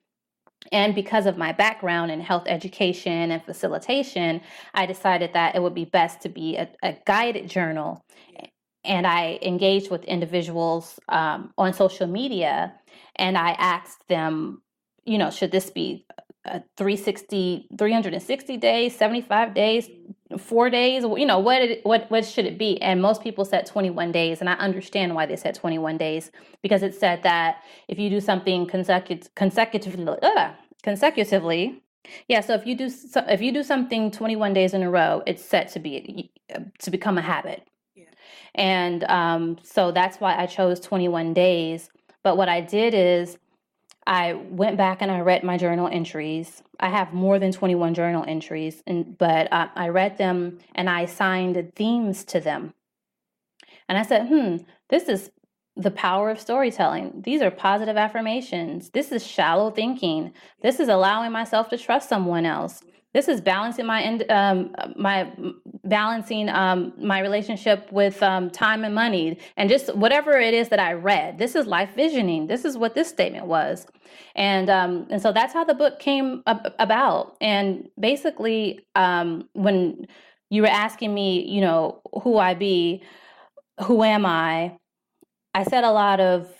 [0.71, 4.41] And because of my background in health education and facilitation,
[4.73, 8.03] I decided that it would be best to be a, a guided journal.
[8.83, 12.73] And I engaged with individuals um, on social media
[13.15, 14.61] and I asked them,
[15.05, 16.05] you know, should this be
[16.77, 19.89] 360 360 days 75 days
[20.37, 22.81] four days you know what it, what what should it be?
[22.81, 26.31] And most people said 21 days and i understand why they said 21 days
[26.61, 30.51] because it said that if you do something consecutive consecutively uh,
[30.83, 31.81] consecutively
[32.27, 35.43] yeah so if you do if you do something 21 days in a row it's
[35.43, 36.31] set to be
[36.79, 37.67] to become a habit.
[37.95, 38.05] Yeah.
[38.53, 41.89] and um, so that's why i chose 21 days.
[42.23, 43.37] But what i did is
[44.07, 46.61] I went back and I read my journal entries.
[46.79, 51.01] I have more than 21 journal entries, and, but uh, I read them and I
[51.01, 52.73] assigned themes to them.
[53.89, 54.57] And I said, hmm,
[54.89, 55.31] this is
[55.75, 57.21] the power of storytelling.
[57.23, 58.91] These are positive affirmations.
[58.91, 60.33] This is shallow thinking.
[60.61, 62.81] This is allowing myself to trust someone else.
[63.15, 65.31] This is balancing my um, my
[65.85, 70.81] balancing um, my relationship with um, time and money, and just whatever it is that
[70.81, 71.37] I read.
[71.37, 72.47] This is life visioning.
[72.47, 73.87] This is what this statement was,
[74.35, 77.37] and um, and so that's how the book came ab- about.
[77.39, 80.07] And basically, um, when
[80.49, 83.01] you were asking me, you know, who I be,
[83.85, 84.77] who am I?
[85.53, 86.53] I said a lot of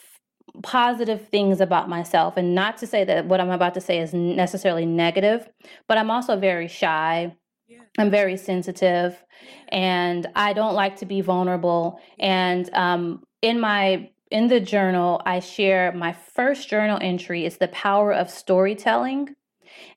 [0.63, 4.13] positive things about myself and not to say that what i'm about to say is
[4.13, 5.47] necessarily negative
[5.87, 7.33] but i'm also very shy
[7.67, 7.79] yeah.
[7.97, 9.23] i'm very sensitive
[9.69, 15.39] and i don't like to be vulnerable and um, in my in the journal i
[15.39, 19.29] share my first journal entry is the power of storytelling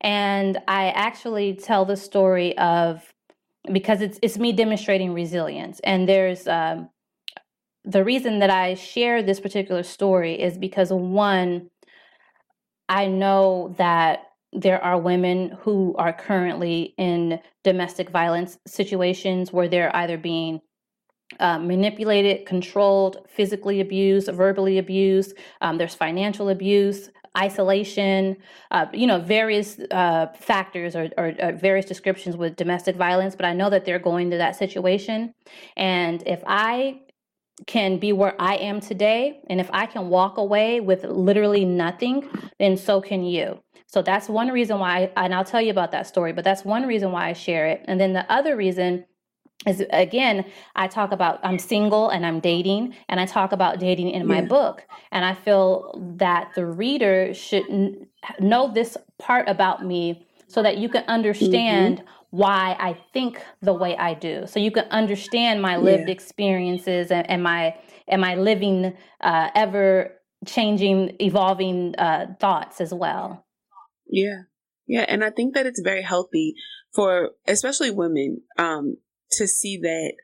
[0.01, 3.13] and i actually tell the story of
[3.73, 6.89] because it's it's me demonstrating resilience and there's um,
[7.89, 11.71] the reason that I share this particular story is because one,
[12.87, 19.95] I know that there are women who are currently in domestic violence situations where they're
[19.97, 20.61] either being
[21.41, 25.35] uh, manipulated, controlled, physically abused, verbally abused.
[25.63, 28.37] Um, there's financial abuse, isolation,
[28.71, 33.35] uh, you know, various uh, factors or, or, or, various descriptions with domestic violence.
[33.35, 35.33] But I know that they're going to that situation.
[35.77, 37.01] And if I
[37.67, 39.41] can be where I am today.
[39.51, 43.61] And if I can walk away with literally nothing, then so can you.
[43.87, 46.65] So that's one reason why, I, and I'll tell you about that story, but that's
[46.65, 47.85] one reason why I share it.
[47.87, 49.05] And then the other reason
[49.67, 50.45] is again,
[50.77, 54.41] I talk about I'm single and I'm dating, and I talk about dating in my
[54.41, 54.87] book.
[55.11, 58.07] And I feel that the reader should n-
[58.39, 61.99] know this part about me so that you can understand.
[61.99, 64.47] Mm-hmm why I think the way I do.
[64.47, 66.13] So you can understand my lived yeah.
[66.13, 70.13] experiences and, and, my and my living uh, ever
[70.47, 73.47] changing, evolving uh, thoughts as well.
[74.07, 74.43] Yeah.
[74.87, 75.05] Yeah.
[75.09, 76.55] And I think that it's very healthy
[76.95, 78.97] for especially women um,
[79.33, 80.15] to see that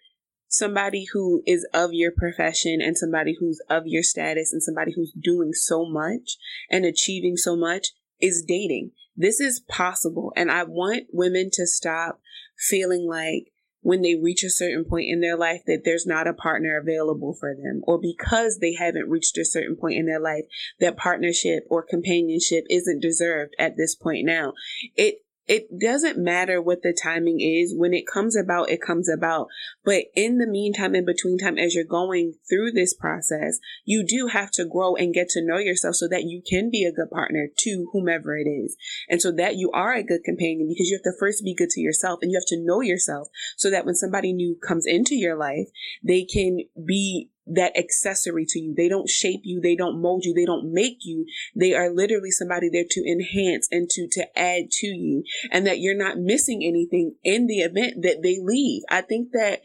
[0.48, 5.12] somebody who is of your profession and somebody who's of your status and somebody who's
[5.12, 6.36] doing so much
[6.70, 7.88] and achieving so much
[8.20, 10.32] is dating this is possible.
[10.36, 12.20] And I want women to stop
[12.56, 16.32] feeling like when they reach a certain point in their life that there's not a
[16.32, 20.44] partner available for them or because they haven't reached a certain point in their life
[20.80, 24.54] that partnership or companionship isn't deserved at this point now
[24.96, 27.74] it it doesn't matter what the timing is.
[27.76, 29.48] When it comes about, it comes about.
[29.84, 34.28] But in the meantime, in between time, as you're going through this process, you do
[34.28, 37.10] have to grow and get to know yourself so that you can be a good
[37.10, 38.76] partner to whomever it is.
[39.08, 41.70] And so that you are a good companion because you have to first be good
[41.70, 45.14] to yourself and you have to know yourself so that when somebody new comes into
[45.14, 45.68] your life,
[46.02, 48.74] they can be that accessory to you.
[48.74, 49.60] They don't shape you.
[49.60, 50.34] They don't mold you.
[50.34, 51.26] They don't make you.
[51.54, 55.78] They are literally somebody there to enhance and to, to add to you and that
[55.78, 58.82] you're not missing anything in the event that they leave.
[58.88, 59.60] I think that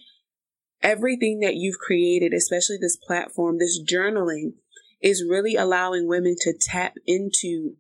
[0.82, 4.54] everything that you've created, especially this platform, this journaling
[5.02, 7.76] is really allowing women to tap into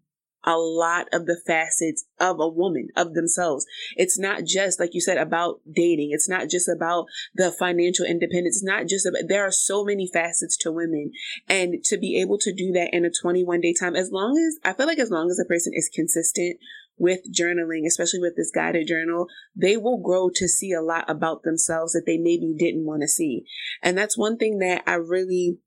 [0.50, 3.68] a lot of the facets of a woman, of themselves.
[3.96, 6.10] It's not just, like you said, about dating.
[6.12, 8.58] It's not just about the financial independence.
[8.58, 11.12] It's not just about, there are so many facets to women.
[11.48, 14.60] And to be able to do that in a 21 day time, as long as,
[14.68, 16.58] I feel like as long as a person is consistent
[16.98, 21.44] with journaling, especially with this guided journal, they will grow to see a lot about
[21.44, 23.46] themselves that they maybe didn't want to see.
[23.84, 25.60] And that's one thing that I really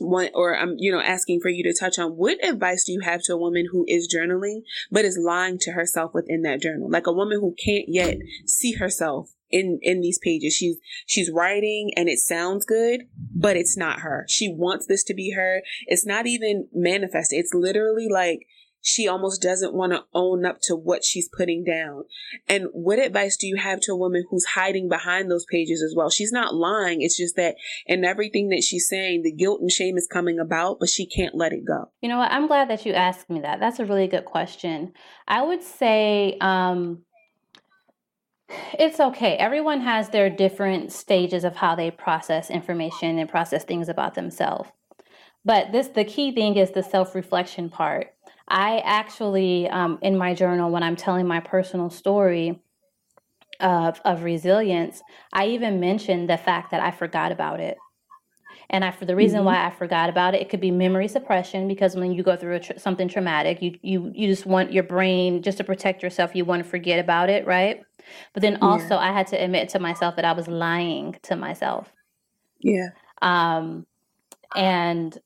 [0.00, 3.00] want or I'm you know asking for you to touch on what advice do you
[3.00, 6.90] have to a woman who is journaling but is lying to herself within that journal?
[6.90, 10.54] Like a woman who can't yet see herself in in these pages.
[10.54, 13.02] She's she's writing and it sounds good
[13.34, 14.24] but it's not her.
[14.28, 15.62] She wants this to be her.
[15.86, 18.46] It's not even manifested it's literally like
[18.88, 22.04] she almost doesn't want to own up to what she's putting down.
[22.48, 25.94] And what advice do you have to a woman who's hiding behind those pages as
[25.94, 26.10] well?
[26.10, 27.02] She's not lying.
[27.02, 30.80] It's just that in everything that she's saying, the guilt and shame is coming about,
[30.80, 31.90] but she can't let it go.
[32.00, 32.32] You know what?
[32.32, 33.60] I'm glad that you asked me that.
[33.60, 34.92] That's a really good question.
[35.26, 37.02] I would say, um,
[38.78, 39.36] It's okay.
[39.36, 44.70] Everyone has their different stages of how they process information and process things about themselves.
[45.44, 48.14] But this, the key thing is the self reflection part.
[48.48, 52.60] I actually, um, in my journal, when I'm telling my personal story
[53.60, 57.76] of, of resilience, I even mentioned the fact that I forgot about it.
[58.70, 59.46] And I, for the reason mm-hmm.
[59.46, 62.58] why I forgot about it, it could be memory suppression because when you go through
[62.60, 66.34] tra- something traumatic, you, you you just want your brain just to protect yourself.
[66.34, 67.80] You want to forget about it, right?
[68.34, 68.98] But then also, yeah.
[68.98, 71.90] I had to admit to myself that I was lying to myself.
[72.60, 72.88] Yeah.
[73.22, 73.86] Um,
[74.54, 75.16] and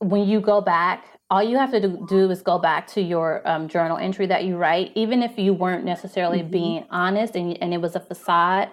[0.00, 3.40] when you go back, all you have to do, do is go back to your
[3.48, 6.50] um, journal entry that you write, even if you weren't necessarily mm-hmm.
[6.50, 8.68] being honest and, and it was a facade.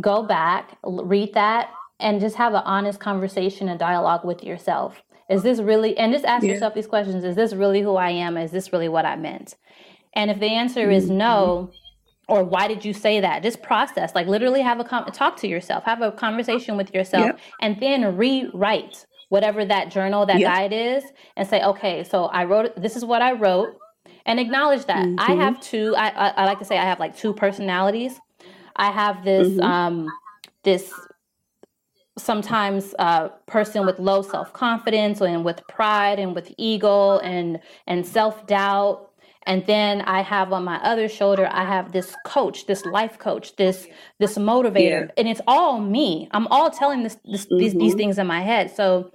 [0.00, 1.68] Go back, read that,
[2.00, 5.02] and just have an honest conversation and dialogue with yourself.
[5.28, 6.52] Is this really, and just ask yeah.
[6.52, 8.38] yourself these questions Is this really who I am?
[8.38, 9.54] Is this really what I meant?
[10.14, 10.92] And if the answer mm-hmm.
[10.92, 11.70] is no,
[12.28, 13.42] or why did you say that?
[13.42, 17.26] Just process, like literally have a com- talk to yourself, have a conversation with yourself,
[17.26, 17.40] yep.
[17.60, 19.04] and then rewrite
[19.34, 20.52] whatever that journal, that yep.
[20.52, 21.02] guide is,
[21.36, 23.76] and say, okay, so I wrote, this is what I wrote,
[24.26, 25.04] and acknowledge that.
[25.04, 25.18] Mm-hmm.
[25.18, 28.20] I have two, I, I, I, like to say I have like two personalities.
[28.76, 29.60] I have this, mm-hmm.
[29.60, 30.08] um,
[30.62, 30.92] this
[32.16, 37.58] sometimes a uh, person with low self-confidence and with pride and with ego and
[37.88, 39.10] and self-doubt
[39.48, 43.56] and then i have on my other shoulder i have this coach this life coach
[43.56, 43.88] this
[44.20, 45.16] this motivator yeah.
[45.16, 47.58] and it's all me i'm all telling this, this mm-hmm.
[47.58, 47.98] these, these mm-hmm.
[47.98, 49.10] things in my head so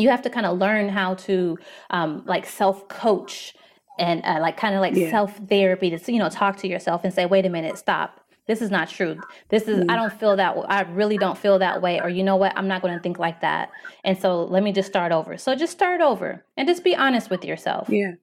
[0.00, 1.58] you have to kind of learn how to
[1.90, 3.54] um, like self-coach
[3.98, 5.10] and uh, like kind of like yeah.
[5.10, 8.20] self-therapy to you know talk to yourself and say wait a minute stop
[8.50, 9.20] this is not true.
[9.48, 9.88] This is, mm.
[9.88, 12.00] I don't feel that, I really don't feel that way.
[12.00, 12.52] Or you know what?
[12.56, 13.70] I'm not going to think like that.
[14.02, 15.38] And so let me just start over.
[15.38, 17.88] So just start over and just be honest with yourself.
[17.88, 18.14] Yeah.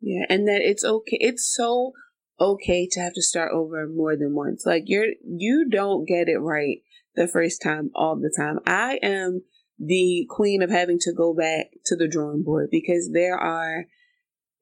[0.00, 0.24] Yeah.
[0.30, 1.18] And that it's okay.
[1.20, 1.92] It's so
[2.40, 4.64] okay to have to start over more than once.
[4.64, 6.78] Like you're, you don't get it right
[7.14, 8.60] the first time all the time.
[8.66, 9.42] I am
[9.84, 13.86] the queen of having to go back to the drawing board because there are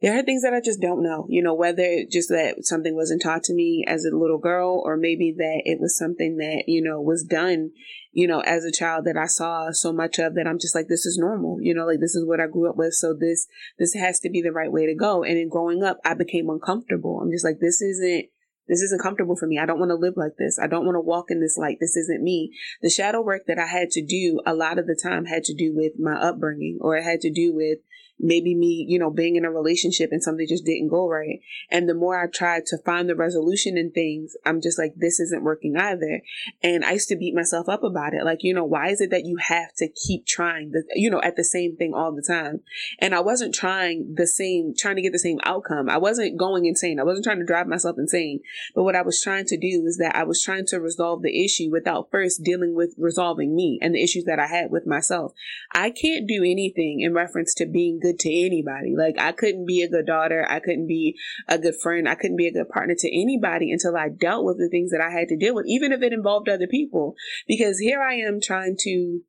[0.00, 3.20] there are things that I just don't know, you know, whether just that something wasn't
[3.20, 6.82] taught to me as a little girl, or maybe that it was something that, you
[6.82, 7.72] know, was done,
[8.10, 10.88] you know, as a child that I saw so much of that I'm just like,
[10.88, 12.94] this is normal, you know, like this is what I grew up with.
[12.94, 13.46] So this,
[13.78, 15.22] this has to be the right way to go.
[15.22, 17.20] And in growing up, I became uncomfortable.
[17.20, 18.30] I'm just like, this isn't,
[18.70, 19.58] this isn't comfortable for me.
[19.58, 20.56] I don't want to live like this.
[20.62, 21.78] I don't want to walk in this light.
[21.80, 22.52] This isn't me.
[22.82, 25.54] The shadow work that I had to do a lot of the time had to
[25.54, 27.80] do with my upbringing or it had to do with
[28.20, 31.40] maybe me, you know, being in a relationship and something just didn't go right.
[31.70, 35.18] And the more I tried to find the resolution in things, I'm just like, this
[35.20, 36.20] isn't working either.
[36.62, 38.24] And I used to beat myself up about it.
[38.24, 41.22] Like, you know, why is it that you have to keep trying the, you know,
[41.22, 42.60] at the same thing all the time?
[42.98, 45.88] And I wasn't trying the same, trying to get the same outcome.
[45.88, 47.00] I wasn't going insane.
[47.00, 48.40] I wasn't trying to drive myself insane.
[48.74, 51.44] But what I was trying to do is that I was trying to resolve the
[51.44, 55.32] issue without first dealing with resolving me and the issues that I had with myself.
[55.72, 58.94] I can't do anything in reference to being good good to anybody.
[58.96, 60.46] Like I couldn't be a good daughter.
[60.48, 61.16] I couldn't be
[61.48, 62.08] a good friend.
[62.08, 65.00] I couldn't be a good partner to anybody until I dealt with the things that
[65.00, 67.14] I had to deal with, even if it involved other people.
[67.46, 69.20] Because here I am trying to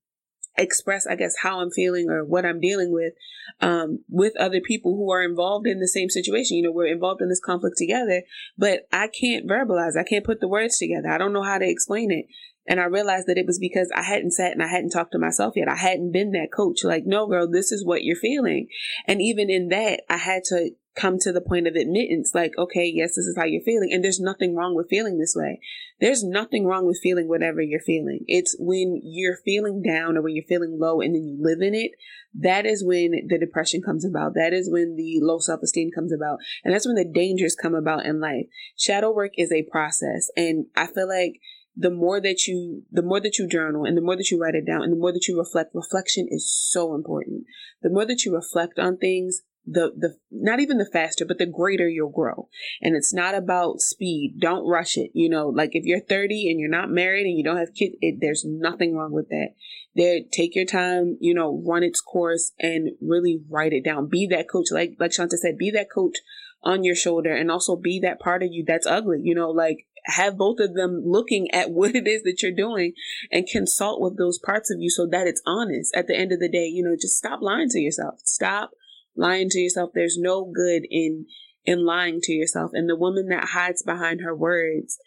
[0.58, 3.14] express i guess how i'm feeling or what i'm dealing with
[3.62, 7.22] um, with other people who are involved in the same situation you know we're involved
[7.22, 8.22] in this conflict together
[8.58, 11.66] but i can't verbalize i can't put the words together i don't know how to
[11.68, 12.26] explain it
[12.68, 15.20] and I realized that it was because I hadn't sat and I hadn't talked to
[15.20, 15.68] myself yet.
[15.68, 16.84] I hadn't been that coach.
[16.84, 18.68] Like, no, girl, this is what you're feeling.
[19.08, 22.92] And even in that, I had to come to the point of admittance like, okay,
[22.94, 23.92] yes, this is how you're feeling.
[23.94, 25.60] And there's nothing wrong with feeling this way.
[26.00, 28.26] There's nothing wrong with feeling whatever you're feeling.
[28.28, 31.74] It's when you're feeling down or when you're feeling low and then you live in
[31.74, 31.92] it.
[32.34, 34.34] That is when the depression comes about.
[34.36, 36.40] That is when the low self esteem comes about.
[36.64, 38.46] And that's when the dangers come about in life.
[38.78, 40.30] Shadow work is a process.
[40.36, 41.40] And I feel like
[41.82, 44.56] the more that you the more that you journal and the more that you write
[44.56, 47.46] it down and the more that you reflect reflection is so important.
[47.82, 51.46] The more that you reflect on things the the not even the faster but the
[51.48, 52.50] greater you'll grow.
[52.82, 54.36] And it's not about speed.
[54.40, 55.10] Don't rush it.
[55.14, 57.96] You know like if you're 30 and you're not married and you don't have kids
[58.00, 59.50] it, there's nothing wrong with that.
[59.96, 64.08] There take your time you know run its course and really write it down.
[64.08, 64.68] Be that coach.
[64.72, 66.18] Like like shanta said be that coach
[66.64, 69.20] on your shoulder and also be that part of you that's ugly.
[69.24, 72.94] You know like have both of them looking at what it is that you're doing
[73.32, 75.96] and consult with those parts of you so that it's honest.
[75.96, 78.20] At the end of the day you know just stop lying to yourself.
[78.26, 78.72] Stop
[79.16, 79.92] lying to yourself.
[79.94, 81.26] There's no good in
[81.66, 82.72] in lying to yourself.
[82.74, 84.98] And the woman that hides behind her words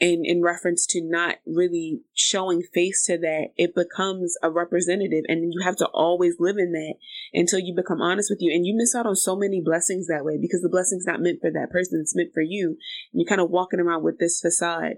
[0.00, 5.52] in in reference to not really showing face to that it becomes a representative and
[5.52, 6.94] you have to always live in that
[7.34, 10.24] until you become honest with you and you miss out on so many blessings that
[10.24, 12.70] way because the blessing's not meant for that person it's meant for you
[13.12, 14.96] and you're kind of walking around with this facade.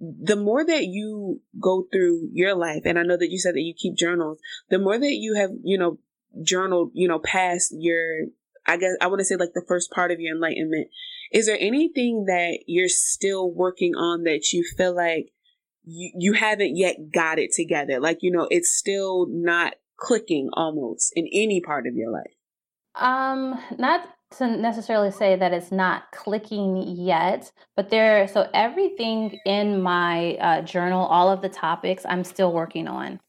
[0.00, 3.60] The more that you go through your life and i know that you said that
[3.60, 5.98] you keep journals the more that you have you know
[6.42, 8.24] journaled you know past your
[8.66, 10.88] i guess i want to say like the first part of your enlightenment
[11.32, 15.30] is there anything that you're still working on that you feel like
[15.84, 18.00] you, you haven't yet got it together?
[18.00, 22.32] Like, you know, it's still not clicking almost in any part of your life?
[22.96, 24.08] Um, not
[24.38, 30.62] to necessarily say that it's not clicking yet, but there, so everything in my uh,
[30.62, 33.20] journal, all of the topics, I'm still working on.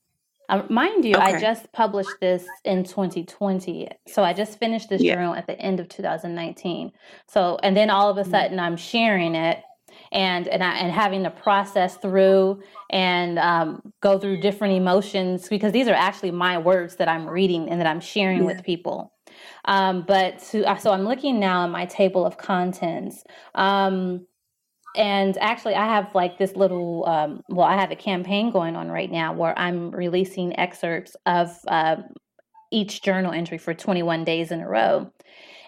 [0.49, 3.89] Um, mind you, I just published this in 2020.
[4.07, 5.15] So I just finished this Yeah.
[5.15, 6.91] journal at the end of 2019.
[7.27, 8.31] So, and then all of a mm.
[8.31, 9.63] sudden I'm sharing it
[10.11, 15.71] and and I, and having to process through and um, go through different emotions because
[15.71, 18.45] these are actually my words that I'm reading and that I'm sharing Yeah.
[18.45, 19.11] with people.
[19.65, 23.23] Um, but to, uh, so I'm looking now at my table of contents.
[23.55, 24.27] Um,
[24.95, 28.89] and actually i have like this little um, well i have a campaign going on
[28.89, 31.97] right now where i'm releasing excerpts of uh,
[32.71, 35.09] each journal entry for 21 days in a row.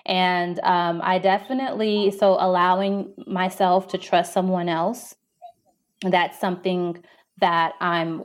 [0.05, 5.15] And um, i definitely so allowing myself to trust someone else
[6.01, 7.03] that's something
[7.39, 8.23] that i'm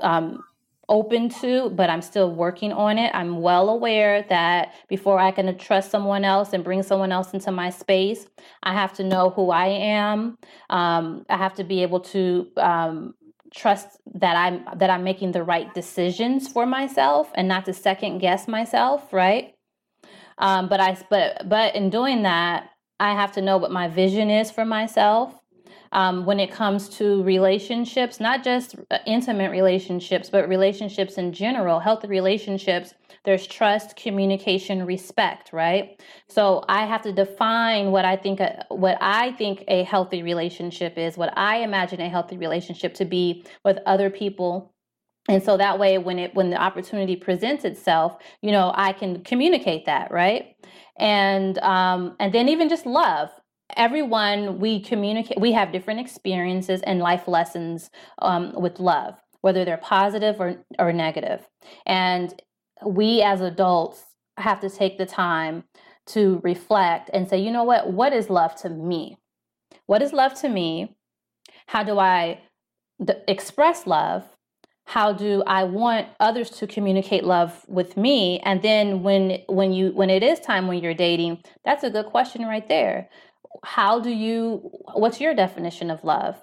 [0.00, 0.42] um,
[0.88, 3.10] open to, but I'm still working on it.
[3.14, 7.52] I'm well aware that before I can trust someone else and bring someone else into
[7.52, 8.26] my space,
[8.62, 10.38] I have to know who I am.
[10.70, 13.14] Um, I have to be able to um,
[13.54, 18.18] trust that I'm that I'm making the right decisions for myself and not to second
[18.18, 19.54] guess myself, right?
[20.38, 24.30] Um, but I but but in doing that, I have to know what my vision
[24.30, 25.41] is for myself
[25.92, 31.78] um, when it comes to relationships, not just uh, intimate relationships, but relationships in general,
[31.78, 32.94] healthy relationships.
[33.24, 36.02] There's trust, communication, respect, right?
[36.28, 40.96] So I have to define what I think a, what I think a healthy relationship
[40.96, 44.72] is, what I imagine a healthy relationship to be with other people
[45.28, 49.22] and so that way when it when the opportunity presents itself you know i can
[49.22, 50.56] communicate that right
[50.98, 53.30] and um and then even just love
[53.76, 59.76] everyone we communicate we have different experiences and life lessons um, with love whether they're
[59.76, 61.46] positive or, or negative.
[61.84, 62.32] And
[62.84, 64.02] we as adults
[64.38, 65.64] have to take the time
[66.06, 67.92] to reflect and say you know what?
[67.92, 69.18] What is love to me?
[69.86, 70.96] What is love to me?
[71.66, 72.40] How do i
[73.04, 74.24] th- express love?
[74.86, 78.40] How do i want others to communicate love with me?
[78.40, 82.06] And then when when you when it is time when you're dating that's a good
[82.06, 83.08] question right there
[83.64, 86.36] how do you what's your definition of love?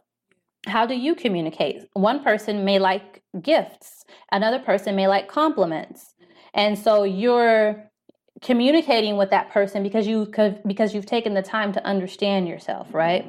[0.68, 1.84] How do you communicate?
[1.93, 3.99] One person may like gifts
[4.32, 6.14] another person may like compliments.
[6.53, 7.89] And so you're
[8.41, 12.93] communicating with that person because you could because you've taken the time to understand yourself
[12.93, 13.26] right?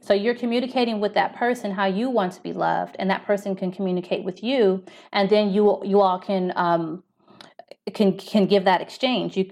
[0.00, 3.56] So you're communicating with that person how you want to be loved and that person
[3.56, 7.02] can communicate with you and then you you all can um
[7.94, 9.36] can can give that exchange.
[9.36, 9.50] You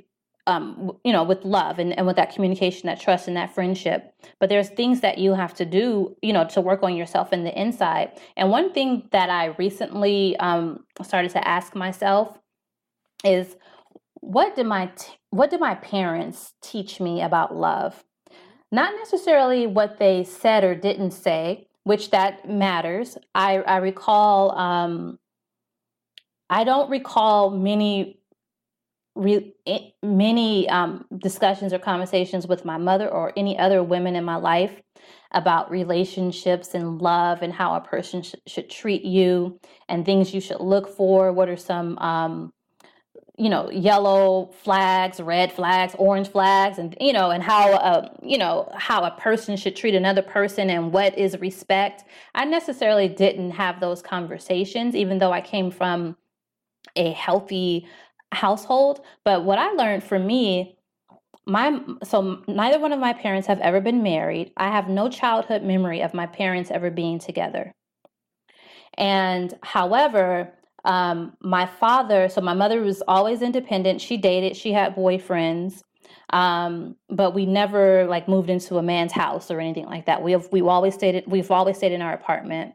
[0.49, 4.15] um, you know, with love and, and with that communication, that trust and that friendship.
[4.41, 7.45] But there's things that you have to do, you know, to work on yourself in
[7.45, 8.19] the inside.
[8.37, 12.39] And one thing that I recently um, started to ask myself
[13.25, 13.57] is,
[14.15, 18.03] what did my t- what did my parents teach me about love?
[18.73, 23.19] Not necessarily what they said or didn't say, which that matters.
[23.35, 24.59] I I recall.
[24.59, 25.19] Um,
[26.51, 28.18] I don't recall many
[29.19, 29.55] re-
[30.03, 34.81] many um, discussions or conversations with my mother or any other women in my life
[35.33, 40.41] about relationships and love and how a person sh- should treat you and things you
[40.41, 41.33] should look for.
[41.33, 42.53] What are some, um,
[43.37, 48.71] you know, yellow flags, red flags, orange flags, and you know, and how you know
[48.75, 52.05] how a person should treat another person and what is respect.
[52.35, 56.17] I necessarily didn't have those conversations, even though I came from
[56.97, 57.87] a healthy
[58.33, 59.01] household.
[59.25, 60.77] But what I learned for me,
[61.47, 64.53] my so neither one of my parents have ever been married.
[64.57, 67.75] I have no childhood memory of my parents ever being together.
[68.99, 70.53] And however,
[70.85, 74.01] um, my father, so my mother was always independent.
[74.01, 75.83] She dated, she had boyfriends,
[76.31, 80.23] um, but we never like moved into a man's house or anything like that.
[80.23, 82.75] We have we've always stayed we've always stayed in our apartment.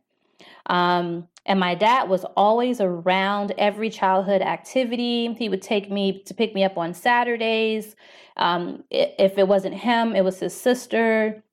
[0.67, 5.33] Um, and my dad was always around every childhood activity.
[5.33, 7.95] He would take me to pick me up on Saturdays.
[8.37, 11.43] Um, if it wasn't him, it was his sister.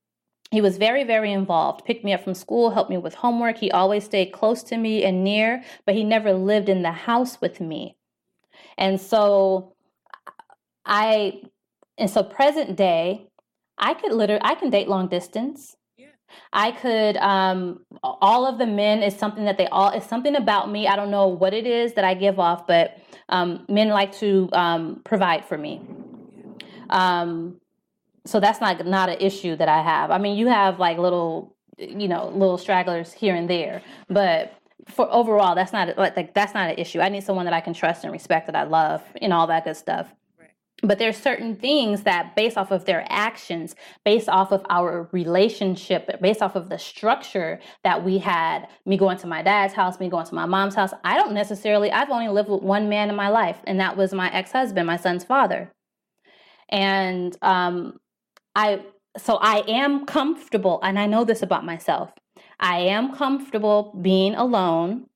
[0.51, 3.59] he was very, very involved, picked me up from school, helped me with homework.
[3.59, 7.41] He always stayed close to me and near, but he never lived in the house
[7.41, 7.97] with me.
[8.79, 9.75] And so
[10.85, 11.43] I,
[11.99, 13.29] and so present day,
[13.79, 15.77] I could literally, I can date long distance.
[16.53, 20.71] I could, um, all of the men is something that they all, is something about
[20.71, 20.87] me.
[20.89, 24.49] I don't know what it is that I give off, but um, men like to
[24.53, 25.81] um, provide for me.
[26.91, 27.61] Um,
[28.27, 30.11] so that's not not an issue that I have.
[30.11, 34.53] I mean, you have like little, you know, little stragglers here and there, but
[34.89, 37.01] for overall, that's not like that's not an issue.
[37.01, 39.65] I need someone that I can trust and respect, that I love, and all that
[39.65, 40.13] good stuff.
[40.83, 43.75] But there's certain things that, based off of their actions,
[44.05, 49.19] based off of our relationship, based off of the structure that we had, me going
[49.19, 51.93] to my dad's house, me going to my mom's house, I don't necessarily.
[51.93, 54.97] I've only lived with one man in my life, and that was my ex-husband, my
[54.97, 55.71] son's father.
[56.71, 57.99] And um,
[58.55, 58.85] I
[59.19, 62.13] so I am comfortable, and I know this about myself.
[62.59, 65.07] I am comfortable being alone.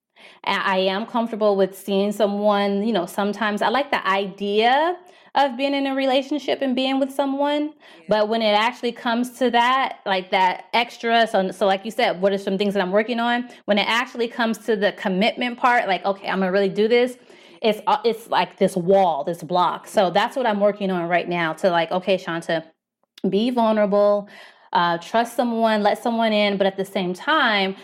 [0.42, 4.96] I am comfortable with seeing someone, you know, sometimes I like the idea
[5.34, 7.74] of being in a relationship and being with someone.
[8.08, 12.20] But when it actually comes to that, like that extra, so, so like you said,
[12.20, 13.48] what are some things that I'm working on?
[13.64, 17.16] When it actually comes to the commitment part, like, okay, I'm gonna really do this,
[17.62, 19.88] it's, uh, it's like this wall, this block.
[19.88, 22.64] So that's what I'm working on right now to like, okay, Shanta,
[23.28, 24.28] be vulnerable,
[24.72, 27.74] uh, trust someone, let someone in, but at the same time,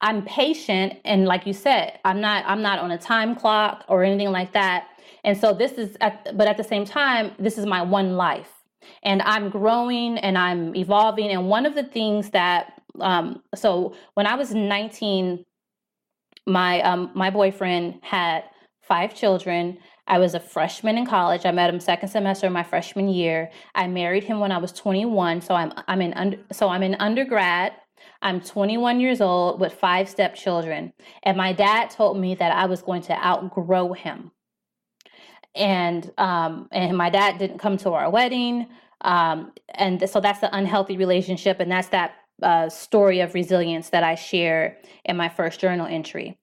[0.00, 4.02] I'm patient and like you said, I'm not I'm not on a time clock or
[4.02, 4.88] anything like that.
[5.24, 8.50] And so this is at, but at the same time, this is my one life.
[9.02, 14.26] And I'm growing and I'm evolving and one of the things that um so when
[14.26, 15.44] I was 19
[16.46, 18.44] my um my boyfriend had
[18.82, 19.78] five children
[20.10, 21.46] I was a freshman in college.
[21.46, 23.48] I met him second semester of my freshman year.
[23.76, 26.96] I married him when I was 21, so I'm I'm in under, so I'm in
[26.96, 27.74] undergrad.
[28.22, 30.92] I'm 21 years old with five stepchildren,
[31.22, 34.32] and my dad told me that I was going to outgrow him.
[35.54, 38.68] And um, and my dad didn't come to our wedding,
[39.00, 42.12] um, and so that's the unhealthy relationship, and that's that
[42.42, 46.38] uh, story of resilience that I share in my first journal entry.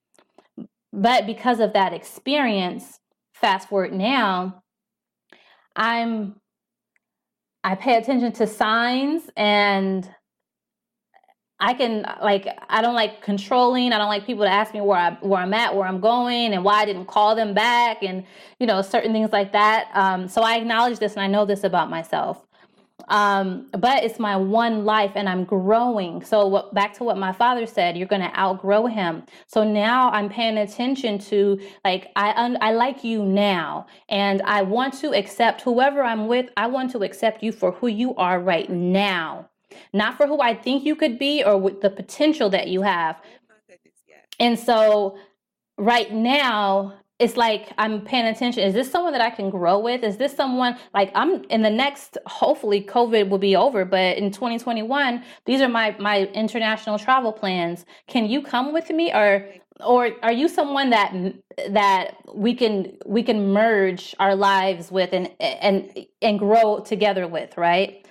[0.91, 2.99] But because of that experience,
[3.33, 4.63] fast forward now,
[5.75, 6.35] I'm
[7.63, 10.09] I pay attention to signs and
[11.59, 13.91] I can like I don't like controlling.
[13.91, 16.53] I don't like people to ask me where I where I'm at, where I'm going,
[16.53, 18.23] and why I didn't call them back, and
[18.59, 19.89] you know certain things like that.
[19.93, 22.47] Um, so I acknowledge this and I know this about myself.
[23.09, 26.23] Um, but it's my one life and I'm growing.
[26.23, 29.23] So what, back to what my father said, you're going to outgrow him.
[29.45, 34.63] So now I'm paying attention to like, I, un, I like you now and I
[34.63, 36.49] want to accept whoever I'm with.
[36.57, 39.49] I want to accept you for who you are right now,
[39.93, 43.21] not for who I think you could be or with the potential that you have.
[44.39, 45.17] And so
[45.77, 48.63] right now it's like I'm paying attention.
[48.63, 50.03] Is this someone that I can grow with?
[50.03, 54.31] Is this someone like I'm in the next hopefully COVID will be over, but in
[54.31, 57.85] 2021, these are my my international travel plans.
[58.07, 59.49] Can you come with me or
[59.83, 61.13] or are you someone that
[61.69, 67.57] that we can we can merge our lives with and and and grow together with,
[67.57, 68.06] right?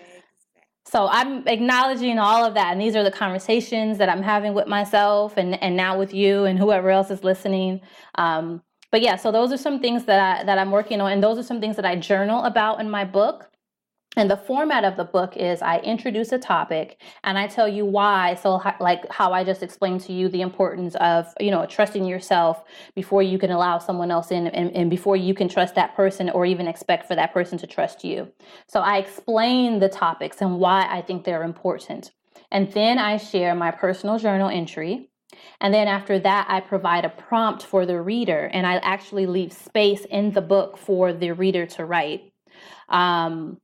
[0.89, 4.69] So I'm acknowledging all of that and these are the conversations that I'm having with
[4.69, 7.81] myself and and now with you and whoever else is listening.
[8.15, 8.63] Um,
[8.93, 11.39] but yeah, so those are some things that I that I'm working on, and those
[11.39, 13.51] are some things that I journal about in my book.
[14.19, 17.85] And the format of the book is I introduce a topic and I tell you
[17.85, 18.35] why.
[18.35, 22.65] So, like how I just explained to you the importance of, you know, trusting yourself
[22.95, 26.31] before you can allow someone else in and, and before you can trust that person
[26.31, 28.33] or even expect for that person to trust you.
[28.67, 32.13] So, I explain the topics and why I think they're important.
[32.51, 35.11] And then I share my personal journal entry
[35.61, 39.53] and then after that, I provide a prompt for the reader, and I actually leave
[39.53, 42.33] space in the book for the reader to write.
[42.89, 43.59] Um,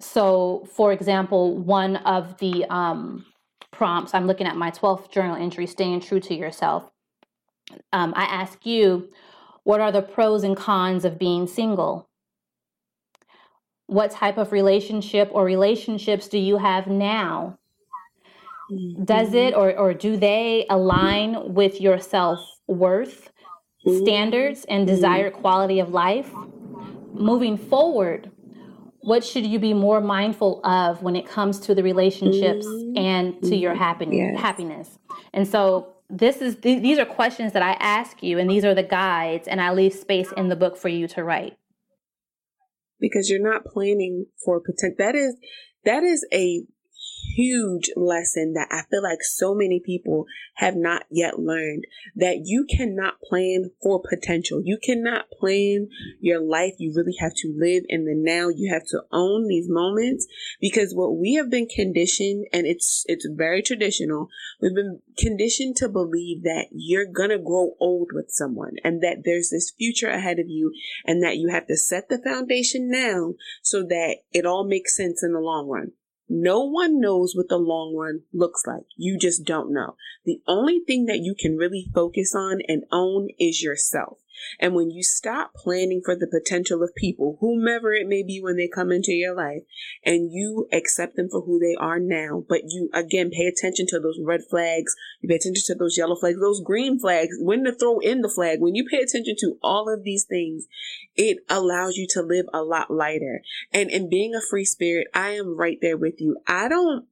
[0.00, 3.24] so, for example, one of the um,
[3.72, 6.90] prompts, I'm looking at my 12th journal entry, staying true to yourself.
[7.92, 9.10] Um, I ask you,
[9.64, 12.08] what are the pros and cons of being single?
[13.86, 17.58] What type of relationship or relationships do you have now?
[19.04, 19.60] Does it mm-hmm.
[19.60, 23.30] or, or do they align with your self worth,
[23.80, 24.94] standards, and mm-hmm.
[24.94, 26.30] desired quality of life?
[27.14, 28.30] Moving forward,
[29.00, 32.98] what should you be more mindful of when it comes to the relationships mm-hmm.
[32.98, 34.30] and to your happiness?
[34.32, 34.40] Yes.
[34.40, 34.98] Happiness.
[35.32, 38.74] And so this is th- these are questions that I ask you, and these are
[38.74, 41.56] the guides, and I leave space in the book for you to write.
[43.00, 44.96] Because you're not planning for potential.
[44.98, 45.36] That is
[45.84, 46.62] that is a
[47.34, 52.66] huge lesson that I feel like so many people have not yet learned that you
[52.68, 54.60] cannot plan for potential.
[54.64, 55.88] You cannot plan
[56.20, 56.74] your life.
[56.78, 58.48] You really have to live in the now.
[58.48, 60.26] You have to own these moments
[60.60, 64.28] because what we have been conditioned and it's it's very traditional.
[64.60, 69.22] We've been conditioned to believe that you're going to grow old with someone and that
[69.24, 70.72] there's this future ahead of you
[71.04, 75.22] and that you have to set the foundation now so that it all makes sense
[75.22, 75.92] in the long run.
[76.28, 78.84] No one knows what the long run looks like.
[78.96, 79.96] You just don't know.
[80.24, 84.18] The only thing that you can really focus on and own is yourself.
[84.60, 88.56] And when you stop planning for the potential of people, whomever it may be when
[88.56, 89.62] they come into your life,
[90.04, 94.00] and you accept them for who they are now, but you again pay attention to
[94.00, 97.72] those red flags, you pay attention to those yellow flags, those green flags, when to
[97.72, 100.66] throw in the flag, when you pay attention to all of these things,
[101.16, 103.42] it allows you to live a lot lighter.
[103.72, 106.38] And in being a free spirit, I am right there with you.
[106.46, 107.06] I don't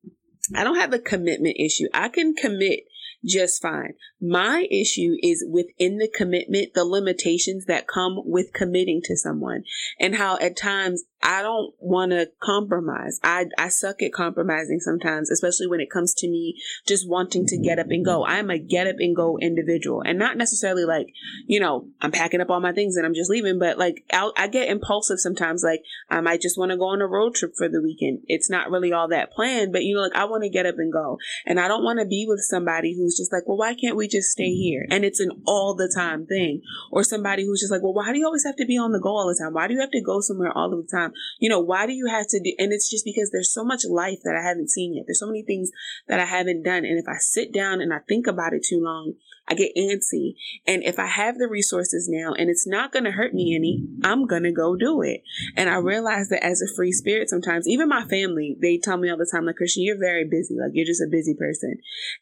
[0.54, 1.86] I don't have a commitment issue.
[1.92, 2.80] I can commit
[3.26, 3.94] just fine.
[4.20, 9.64] My issue is within the commitment, the limitations that come with committing to someone
[10.00, 13.18] and how at times I don't want to compromise.
[13.24, 16.54] I, I suck at compromising sometimes, especially when it comes to me
[16.86, 18.24] just wanting to get up and go.
[18.24, 21.08] I'm a get up and go individual and not necessarily like,
[21.48, 24.32] you know, I'm packing up all my things and I'm just leaving, but like I'll,
[24.36, 25.64] I get impulsive sometimes.
[25.64, 28.20] Like I might just want to go on a road trip for the weekend.
[28.28, 30.76] It's not really all that planned, but you know, like I want to get up
[30.78, 33.74] and go and I don't want to be with somebody who's just like, well, why
[33.74, 34.86] can't we just stay here?
[34.90, 36.62] And it's an all the time thing
[36.92, 39.00] or somebody who's just like, well, why do you always have to be on the
[39.00, 39.54] go all the time?
[39.54, 41.14] Why do you have to go somewhere all the time?
[41.38, 43.84] You know, why do you have to do, and it's just because there's so much
[43.88, 45.04] life that I haven't seen yet.
[45.06, 45.70] There's so many things
[46.08, 46.84] that I haven't done.
[46.84, 49.14] And if I sit down and I think about it too long,
[49.48, 50.34] I get antsy.
[50.66, 53.86] And if I have the resources now and it's not going to hurt me any,
[54.02, 55.22] I'm going to go do it.
[55.56, 59.08] And I realize that as a free spirit, sometimes even my family, they tell me
[59.08, 60.56] all the time, like, Christian, you're very busy.
[60.60, 61.76] Like, you're just a busy person.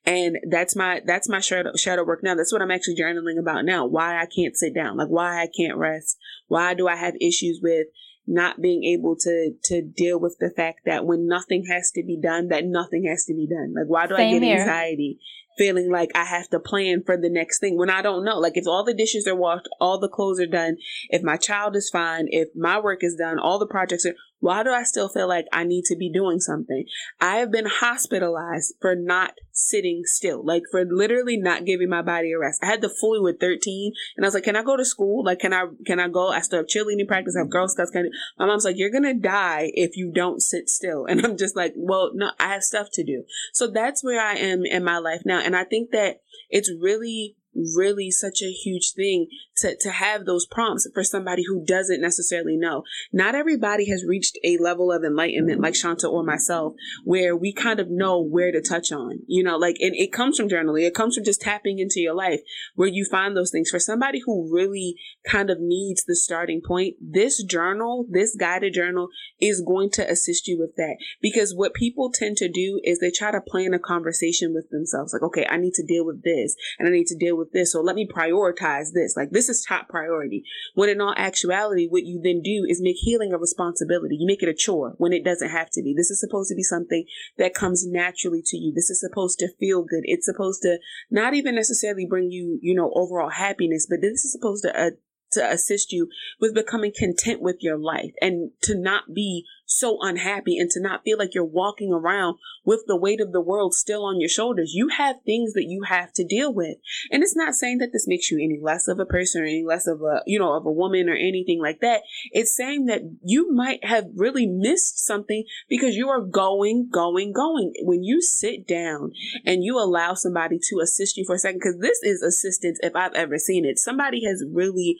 [0.04, 2.34] And that's my, that's my shadow, shadow work now.
[2.34, 3.86] That's what I'm actually journaling about now.
[3.86, 4.98] Why I can't sit down.
[4.98, 6.18] Like, why I can't rest.
[6.48, 7.86] Why do I have issues with
[8.26, 12.18] not being able to to deal with the fact that when nothing has to be
[12.20, 13.74] done, that nothing has to be done.
[13.76, 14.60] Like why do Same I get here.
[14.60, 15.18] anxiety
[15.56, 18.38] feeling like I have to plan for the next thing when I don't know.
[18.38, 20.76] Like if all the dishes are washed, all the clothes are done,
[21.10, 24.62] if my child is fine, if my work is done, all the projects are why
[24.62, 26.84] do I still feel like I need to be doing something?
[27.20, 32.32] I have been hospitalized for not sitting still, like for literally not giving my body
[32.32, 32.60] a rest.
[32.62, 35.24] I had the flu with 13 and I was like, can I go to school?
[35.24, 36.28] Like, can I, can I go?
[36.28, 37.36] I still have cheerleading practice.
[37.36, 37.90] I have Girl Scouts.
[37.90, 41.06] Kind of, my mom's like, you're going to die if you don't sit still.
[41.14, 43.22] And I'm just like, well, no, I have stuff to do.
[43.52, 45.38] So that's where I am in my life now.
[45.38, 50.46] And I think that it's really really such a huge thing to, to have those
[50.46, 52.84] prompts for somebody who doesn't necessarily know.
[53.12, 56.74] Not everybody has reached a level of enlightenment like Shanta or myself
[57.04, 60.36] where we kind of know where to touch on, you know, like, and it comes
[60.36, 60.86] from journaling.
[60.86, 62.40] It comes from just tapping into your life
[62.74, 63.70] where you find those things.
[63.70, 64.96] For somebody who really
[65.26, 69.08] kind of needs the starting point, this journal, this guided journal
[69.40, 73.10] is going to assist you with that because what people tend to do is they
[73.10, 75.12] try to plan a conversation with themselves.
[75.12, 77.72] Like, okay, I need to deal with this and I need to deal with this.
[77.72, 79.16] So let me prioritize this.
[79.16, 80.44] Like, this is top priority.
[80.74, 84.16] When in all actuality, what you then do is make healing a responsibility.
[84.16, 85.94] You make it a chore when it doesn't have to be.
[85.96, 87.04] This is supposed to be something
[87.38, 88.72] that comes naturally to you.
[88.72, 90.02] This is supposed to feel good.
[90.04, 90.78] It's supposed to
[91.10, 94.90] not even necessarily bring you, you know, overall happiness, but this is supposed to uh,
[95.32, 96.08] to assist you
[96.40, 101.02] with becoming content with your life and to not be so unhappy and to not
[101.04, 104.72] feel like you're walking around with the weight of the world still on your shoulders.
[104.74, 106.76] You have things that you have to deal with.
[107.10, 109.64] And it's not saying that this makes you any less of a person or any
[109.66, 112.02] less of a, you know, of a woman or anything like that.
[112.32, 117.72] It's saying that you might have really missed something because you are going, going, going.
[117.82, 119.12] When you sit down
[119.44, 122.94] and you allow somebody to assist you for a second, because this is assistance if
[122.94, 123.78] I've ever seen it.
[123.78, 124.96] Somebody has really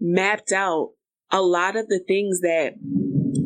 [0.00, 0.90] mapped out
[1.30, 2.74] a lot of the things that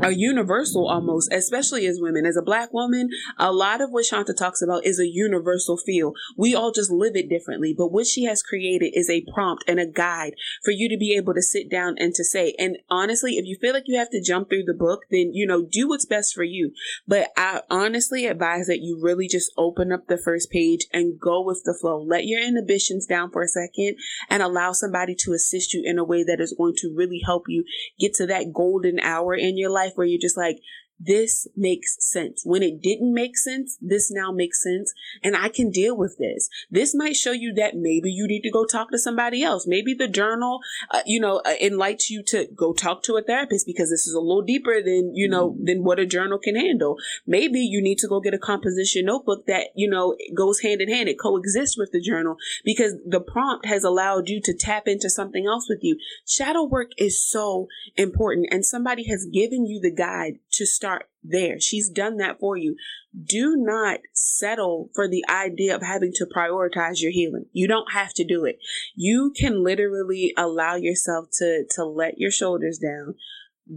[0.02, 2.26] are universal almost, especially as women.
[2.26, 3.08] As a black woman,
[3.38, 6.12] a lot of what Shanta talks about is a universal feel.
[6.36, 9.80] We all just live it differently, but what she has created is a prompt and
[9.80, 10.34] a guide
[10.64, 12.54] for you to be able to sit down and to say.
[12.58, 15.46] And honestly, if you feel like you have to jump through the book, then, you
[15.46, 16.72] know, do what's best for you.
[17.06, 21.42] But I honestly advise that you really just open up the first page and go
[21.42, 22.02] with the flow.
[22.02, 23.96] Let your inhibitions down for a second
[24.28, 27.44] and allow somebody to assist you in a way that is going to really help
[27.48, 27.64] you
[27.98, 30.58] get to that golden hour in your life life where you're just like,
[31.00, 32.42] this makes sense.
[32.44, 34.92] When it didn't make sense, this now makes sense.
[35.22, 36.48] And I can deal with this.
[36.70, 39.66] This might show you that maybe you need to go talk to somebody else.
[39.66, 43.66] Maybe the journal, uh, you know, uh, enlightens you to go talk to a therapist
[43.66, 45.64] because this is a little deeper than, you know, mm-hmm.
[45.64, 46.96] than what a journal can handle.
[47.26, 50.88] Maybe you need to go get a composition notebook that, you know, goes hand in
[50.88, 51.08] hand.
[51.08, 55.46] It coexists with the journal because the prompt has allowed you to tap into something
[55.46, 55.98] else with you.
[56.26, 60.87] Shadow work is so important and somebody has given you the guide to start
[61.22, 61.60] there.
[61.60, 62.76] She's done that for you.
[63.24, 67.46] Do not settle for the idea of having to prioritize your healing.
[67.52, 68.58] You don't have to do it.
[68.94, 73.14] You can literally allow yourself to, to let your shoulders down.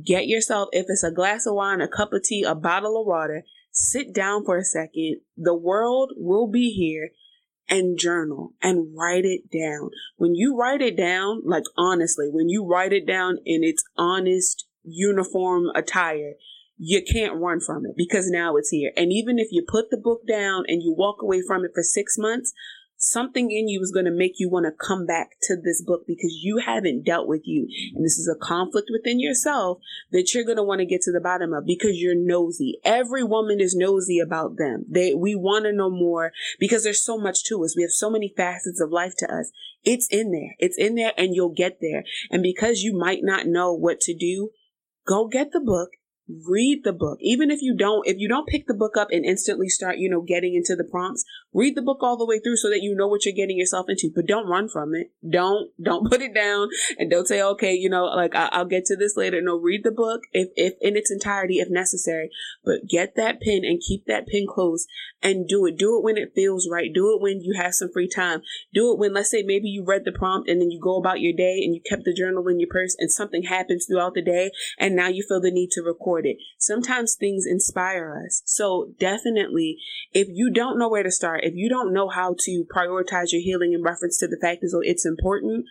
[0.06, 3.08] Get yourself, if it's a glass of wine, a cup of tea, a bottle of
[3.08, 5.18] water, sit down for a second.
[5.36, 7.10] The world will be here
[7.72, 9.90] and journal and write it down.
[10.18, 14.66] When you write it down, like honestly, when you write it down in its honest
[14.84, 16.34] uniform attire,
[16.84, 18.92] you can't run from it because now it's here.
[18.98, 21.84] And even if you put the book down and you walk away from it for
[21.84, 22.54] six months,
[22.98, 26.06] something in you is going to make you want to come back to this book
[26.08, 27.68] because you haven't dealt with you.
[27.94, 29.78] And this is a conflict within yourself
[30.12, 32.80] that you're going to want to get to the bottom of because you're nosy.
[32.84, 34.86] Every woman is nosy about them.
[34.90, 37.76] They, we want to know more because there's so much to us.
[37.78, 39.52] We have so many facets of life to us.
[39.84, 40.56] It's in there.
[40.58, 42.06] It's in there and you'll get there.
[42.32, 44.50] And because you might not know what to do,
[45.06, 45.90] go get the book
[46.48, 47.18] read the book.
[47.22, 50.10] Even if you don't if you don't pick the book up and instantly start you
[50.10, 52.96] know getting into the prompts read the book all the way through so that you
[52.96, 55.12] know what you're getting yourself into but don't run from it.
[55.28, 58.86] Don't don't put it down and don't say okay you know like I, will get
[58.86, 59.42] to this later.
[59.42, 62.30] No read the book if if in its entirety if necessary
[62.64, 64.88] but get that pen and keep that pen close
[65.22, 65.78] and do it.
[65.78, 66.92] Do it when it feels right.
[66.94, 68.42] Do it when you have some free time.
[68.74, 71.22] Do it when let's say maybe you read the prompt and then you go about
[71.22, 74.22] your day and you kept the journal in your purse and something happens throughout the
[74.22, 76.38] day and now you feel the need to record it.
[76.58, 78.42] Sometimes things inspire us.
[78.46, 79.78] So definitely
[80.12, 83.42] if you don't know where to start if you don't know how to prioritize your
[83.42, 85.66] healing in reference to the fact that it's important,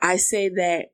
[0.00, 0.92] I say that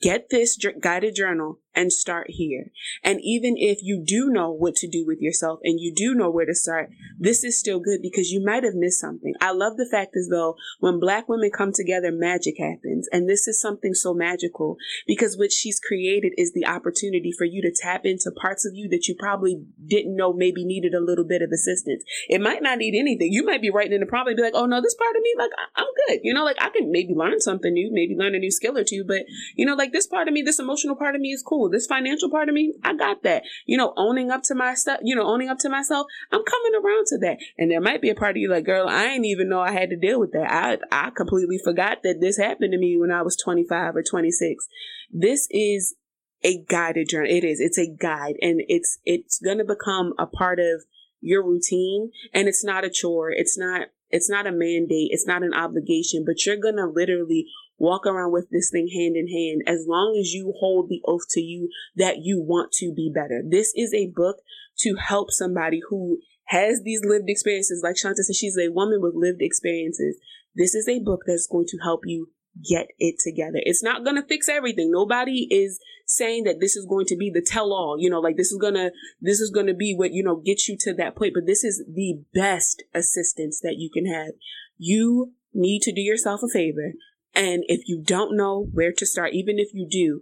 [0.00, 2.70] get this guided journal and start here.
[3.02, 6.30] And even if you do know what to do with yourself and you do know
[6.30, 9.34] where to start, this is still good because you might have missed something.
[9.40, 13.08] I love the fact as though when black women come together, magic happens.
[13.12, 17.62] And this is something so magical because what she's created is the opportunity for you
[17.62, 21.24] to tap into parts of you that you probably didn't know maybe needed a little
[21.24, 22.04] bit of assistance.
[22.28, 23.32] It might not need anything.
[23.32, 25.22] You might be writing in the prompt and be like, oh no, this part of
[25.22, 26.20] me, like I'm good.
[26.22, 28.84] You know, like I can maybe learn something new, maybe learn a new skill or
[28.84, 29.22] two, but
[29.56, 31.70] you know, like this part of me, this emotional part of me is cool cool.
[31.70, 33.44] This financial part of me, I got that.
[33.66, 36.80] You know, owning up to my stuff, you know, owning up to myself, I'm coming
[36.82, 37.38] around to that.
[37.58, 39.72] And there might be a part of you like, girl, I didn't even know I
[39.72, 40.50] had to deal with that.
[40.50, 44.66] I, I completely forgot that this happened to me when I was 25 or 26.
[45.10, 45.94] This is
[46.42, 47.38] a guided journey.
[47.38, 47.60] It is.
[47.60, 50.82] It's a guide and it's, it's going to become a part of
[51.20, 53.30] your routine and it's not a chore.
[53.30, 55.10] It's not, it's not a mandate.
[55.12, 57.46] It's not an obligation, but you're going to literally
[57.82, 61.26] walk around with this thing hand in hand as long as you hold the oath
[61.28, 63.42] to you that you want to be better.
[63.44, 64.36] This is a book
[64.78, 67.80] to help somebody who has these lived experiences.
[67.82, 70.16] Like Shanta said, she's a woman with lived experiences.
[70.54, 72.28] This is a book that's going to help you
[72.70, 73.58] get it together.
[73.62, 74.90] It's not going to fix everything.
[74.92, 78.36] Nobody is saying that this is going to be the tell all, you know, like
[78.36, 80.94] this is going to, this is going to be what, you know, gets you to
[80.94, 81.32] that point.
[81.34, 84.34] But this is the best assistance that you can have.
[84.78, 86.92] You need to do yourself a favor.
[87.34, 90.20] And if you don't know where to start, even if you do,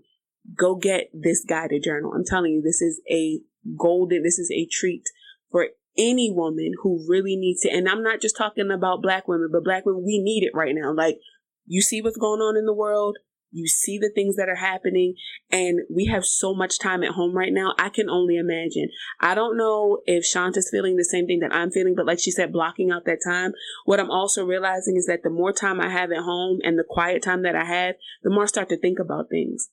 [0.57, 2.13] go get this guided journal.
[2.15, 3.41] I'm telling you, this is a
[3.77, 5.05] golden, this is a treat
[5.51, 7.73] for any woman who really needs it.
[7.73, 10.75] And I'm not just talking about black women, but black women, we need it right
[10.75, 10.95] now.
[10.95, 11.19] Like,
[11.67, 13.19] you see what's going on in the world.
[13.51, 15.15] You see the things that are happening
[15.51, 17.75] and we have so much time at home right now.
[17.79, 18.91] I can only imagine.
[19.21, 22.31] I don't know if Shanta's feeling the same thing that I'm feeling, but like she
[22.31, 23.53] said, blocking out that time.
[23.85, 26.85] What I'm also realizing is that the more time I have at home and the
[26.89, 29.71] quiet time that I have, the more I start to think about things.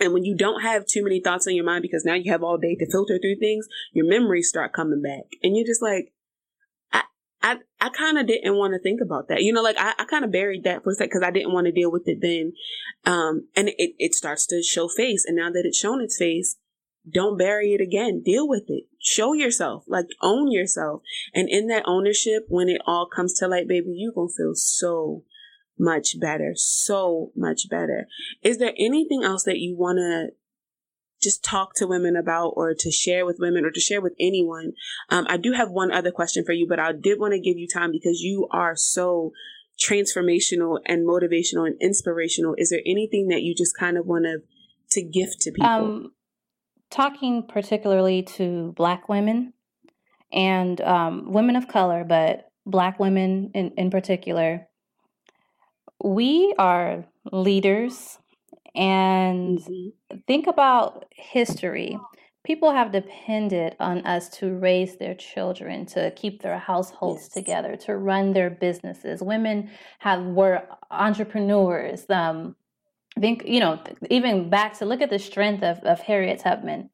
[0.00, 2.42] And when you don't have too many thoughts on your mind because now you have
[2.42, 5.24] all day to filter through things, your memories start coming back.
[5.42, 6.12] And you're just like,
[7.42, 9.42] I, I kind of didn't want to think about that.
[9.42, 11.52] You know, like I, I kind of buried that for a second because I didn't
[11.52, 12.52] want to deal with it then.
[13.04, 15.24] Um, and it, it starts to show face.
[15.26, 16.56] And now that it's shown its face,
[17.10, 18.22] don't bury it again.
[18.24, 18.84] Deal with it.
[19.00, 21.02] Show yourself, like own yourself.
[21.34, 24.54] And in that ownership, when it all comes to light, baby, you're going to feel
[24.54, 25.24] so
[25.76, 26.52] much better.
[26.54, 28.06] So much better.
[28.42, 30.28] Is there anything else that you want to
[31.22, 34.72] just talk to women about or to share with women or to share with anyone.
[35.08, 37.58] Um, I do have one other question for you, but I did want to give
[37.58, 39.32] you time because you are so
[39.80, 42.54] transformational and motivational and inspirational.
[42.58, 44.38] Is there anything that you just kind of want to
[44.90, 45.66] to gift to people?
[45.68, 46.12] Um,
[46.90, 49.54] talking particularly to Black women
[50.32, 54.68] and um, women of color, but Black women in, in particular.
[56.04, 58.18] We are leaders,
[58.74, 60.16] and mm-hmm.
[60.26, 61.98] think about history
[62.44, 67.28] people have depended on us to raise their children to keep their households yes.
[67.28, 72.56] together to run their businesses women have were entrepreneurs um
[73.20, 73.78] think you know
[74.10, 76.88] even back to look at the strength of, of harriet tubman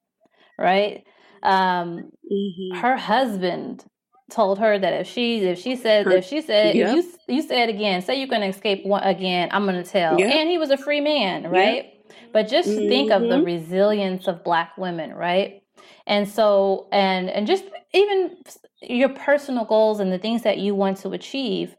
[0.59, 1.05] right
[1.43, 2.79] um mm-hmm.
[2.79, 3.85] her husband
[4.31, 6.97] told her that if she if she said her, if she said yep.
[6.97, 9.83] if you you say it again say you're going to escape one again i'm going
[9.83, 10.31] to tell yep.
[10.31, 11.95] and he was a free man right yep
[12.33, 12.89] but just mm-hmm.
[12.89, 13.45] think of the mm-hmm.
[13.45, 15.63] resilience of black women, right?
[16.07, 18.37] And so and and just even
[18.83, 21.77] your personal goals and the things that you want to achieve,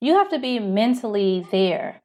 [0.00, 2.02] you have to be mentally there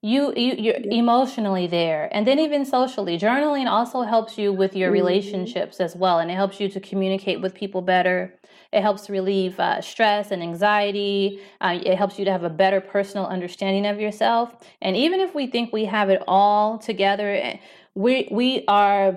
[0.00, 4.90] you, you you're emotionally there and then even socially journaling also helps you with your
[4.90, 4.94] mm-hmm.
[4.94, 8.37] relationships as well and it helps you to communicate with people better
[8.72, 12.80] it helps relieve uh, stress and anxiety uh, it helps you to have a better
[12.80, 17.56] personal understanding of yourself and even if we think we have it all together eh,
[17.94, 19.16] we we are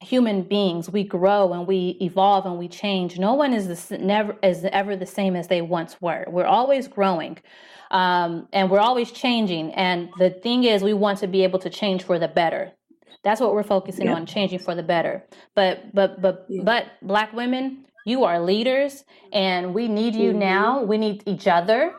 [0.00, 4.34] human beings we grow and we evolve and we change no one is the, never
[4.42, 7.36] is ever the same as they once were we're always growing
[7.90, 9.72] um, and we're always changing.
[9.74, 12.72] And the thing is, we want to be able to change for the better.
[13.22, 14.14] That's what we're focusing yeah.
[14.14, 15.24] on, changing for the better.
[15.54, 16.62] But but but yeah.
[16.64, 20.38] but black women, you are leaders, and we need you mm-hmm.
[20.38, 20.82] now.
[20.82, 21.94] We need each other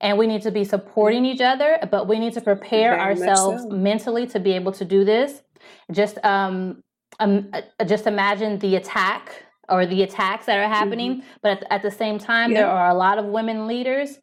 [0.00, 3.62] and we need to be supporting each other but we need to prepare Very ourselves
[3.62, 3.68] so.
[3.70, 5.42] mentally to be able to do this
[5.92, 6.82] just um,
[7.20, 11.26] um uh, just imagine the attack or the attacks that are happening mm-hmm.
[11.40, 12.58] but at, at, the same time yeah.
[12.58, 14.18] there are a lot of women leaders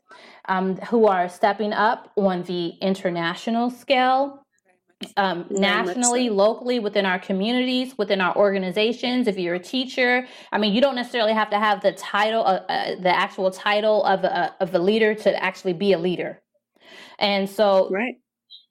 [0.49, 4.45] um, who are stepping up on the international scale,
[5.17, 6.33] um, nationally, so.
[6.33, 9.27] locally, within our communities, within our organizations.
[9.27, 12.61] If you're a teacher, I mean, you don't necessarily have to have the title, uh,
[12.69, 16.41] uh, the actual title of a, of a leader to actually be a leader.
[17.17, 18.15] And so, right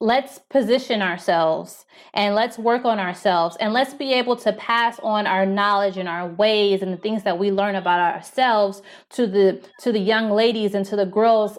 [0.00, 5.26] let's position ourselves and let's work on ourselves and let's be able to pass on
[5.26, 9.60] our knowledge and our ways and the things that we learn about ourselves to the
[9.80, 11.58] to the young ladies and to the girls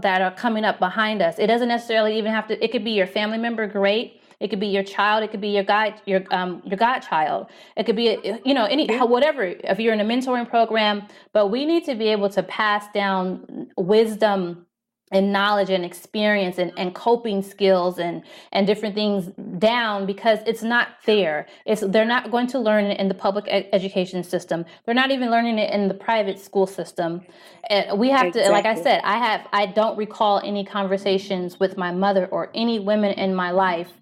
[0.00, 1.38] that are coming up behind us.
[1.38, 2.64] It doesn't necessarily even have to.
[2.64, 4.20] It could be your family member, great.
[4.38, 5.24] It could be your child.
[5.24, 7.46] It could be your guide, your um, your godchild.
[7.76, 9.44] It could be, you know, any whatever.
[9.44, 13.68] If you're in a mentoring program, but we need to be able to pass down
[13.76, 14.66] wisdom
[15.12, 20.62] and knowledge and experience and, and coping skills and and different things down because it's
[20.62, 21.46] not fair.
[21.64, 24.64] It's they're not going to learn it in the public ed- education system.
[24.84, 27.22] They're not even learning it in the private school system.
[27.70, 28.48] And we have exactly.
[28.48, 32.50] to like i said i have i don't recall any conversations with my mother or
[32.54, 33.92] any women in my life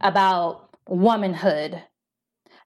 [0.00, 1.82] about womanhood.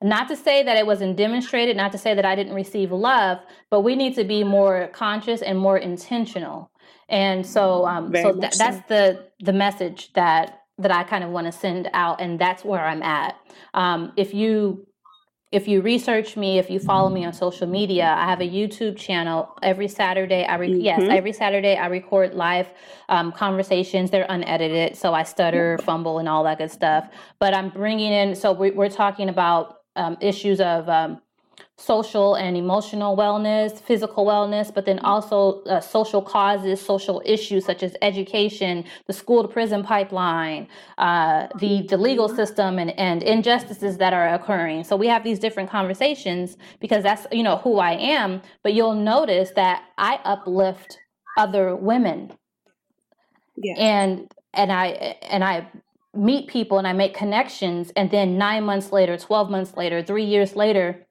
[0.02, 3.38] Not to say that it wasn't demonstrated not to say that i didn't receive love
[3.70, 6.70] but we need to be more conscious and more intentional
[7.08, 8.58] and so um so th- so.
[8.58, 12.64] that's the the message that that I kind of want to send out and that's
[12.64, 13.36] where I'm at.
[13.74, 14.86] Um if you
[15.54, 18.96] if you research me, if you follow me on social media, I have a YouTube
[18.96, 19.56] channel.
[19.62, 20.80] Every Saturday, I re- mm-hmm.
[20.80, 22.66] yes, every Saturday I record live
[23.08, 24.10] um, conversations.
[24.10, 27.08] They're unedited, so I stutter, fumble, and all that good stuff.
[27.38, 28.34] But I'm bringing in.
[28.34, 31.20] So we, are talking about um, issues of um,
[31.76, 37.82] social and emotional wellness, physical wellness, but then also uh, social causes, social issues such
[37.82, 40.68] as education, the school to prison pipeline,
[40.98, 44.84] uh, the, the legal system, and, and injustices that are occurring.
[44.84, 48.40] So we have these different conversations because that's you know who I am.
[48.62, 50.98] But you'll notice that I uplift
[51.36, 52.32] other women,
[53.56, 53.74] yeah.
[53.76, 55.68] and and I and I
[56.14, 60.24] meet people and I make connections, and then nine months later, twelve months later, three
[60.24, 61.03] years later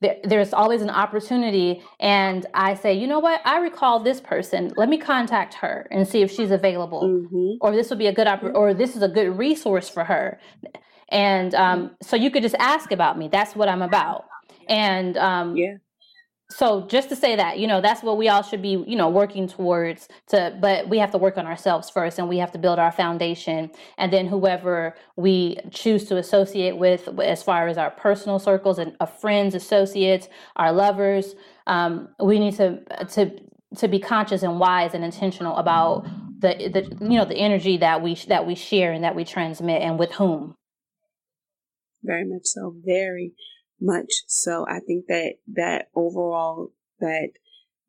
[0.00, 1.82] there, there's always an opportunity.
[2.00, 3.40] And i say you know what?
[3.44, 4.72] I recall this person.
[4.76, 7.02] Let me contact her and see if she's available.
[7.02, 7.52] Mm-hmm.
[7.60, 10.38] or this would be a good op- or this is a good resource for her.
[11.10, 13.28] And um, so you could just ask about me.
[13.28, 14.24] That's what i'm about.
[14.68, 15.76] And um, yeah
[16.50, 19.08] so just to say that you know that's what we all should be you know
[19.08, 22.58] working towards to but we have to work on ourselves first and we have to
[22.58, 23.70] build our foundation.
[23.98, 28.96] And then whoever we choose to associate with as far as our personal circles and
[29.00, 31.34] of friends associates our lovers
[31.66, 32.80] um, we need to
[33.10, 33.30] to
[33.76, 36.04] to be conscious and wise and intentional about
[36.40, 39.82] the the you know the energy that we that we share and that we transmit
[39.82, 40.54] and with whom.
[42.02, 42.74] Very much so.
[42.84, 43.32] Very
[43.80, 44.22] much.
[44.26, 47.30] So I think that that overall, that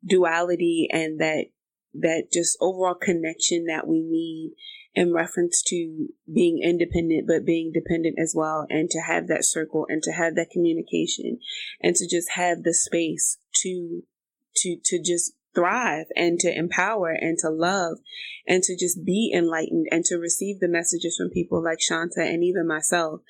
[0.04, 1.46] duality and that,
[1.94, 4.54] that just overall connection that we need
[4.94, 9.86] in reference to being independent, but being dependent as well, and to have that circle
[9.88, 11.38] and to have that communication
[11.80, 14.02] and to just have the space to,
[14.56, 17.98] to, to just thrive and to empower and to love
[18.46, 22.42] and to just be enlightened and to receive the messages from people like Shanta and
[22.42, 23.20] even myself.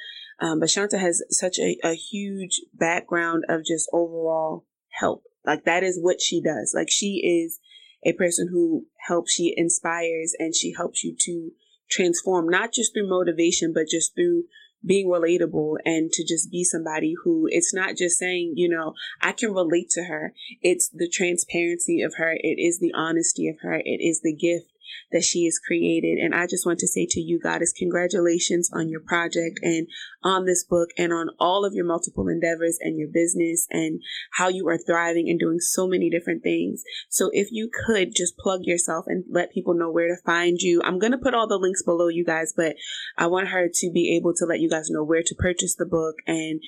[0.40, 4.64] Um, but Shanta has such a, a huge background of just overall
[4.98, 5.24] help.
[5.44, 6.72] Like that is what she does.
[6.74, 7.58] Like she is
[8.04, 11.50] a person who helps, she inspires and she helps you to
[11.90, 14.44] transform, not just through motivation, but just through
[14.84, 19.32] being relatable and to just be somebody who it's not just saying, you know, I
[19.32, 20.32] can relate to her.
[20.62, 22.32] It's the transparency of her.
[22.32, 23.74] It is the honesty of her.
[23.74, 24.69] It is the gift
[25.12, 26.18] that she has created.
[26.18, 29.86] And I just want to say to you, Goddess, congratulations on your project and
[30.22, 34.00] on this book and on all of your multiple endeavors and your business and
[34.32, 36.82] how you are thriving and doing so many different things.
[37.08, 40.80] So if you could just plug yourself and let people know where to find you.
[40.84, 42.76] I'm going to put all the links below you guys, but
[43.16, 45.86] I want her to be able to let you guys know where to purchase the
[45.86, 46.60] book and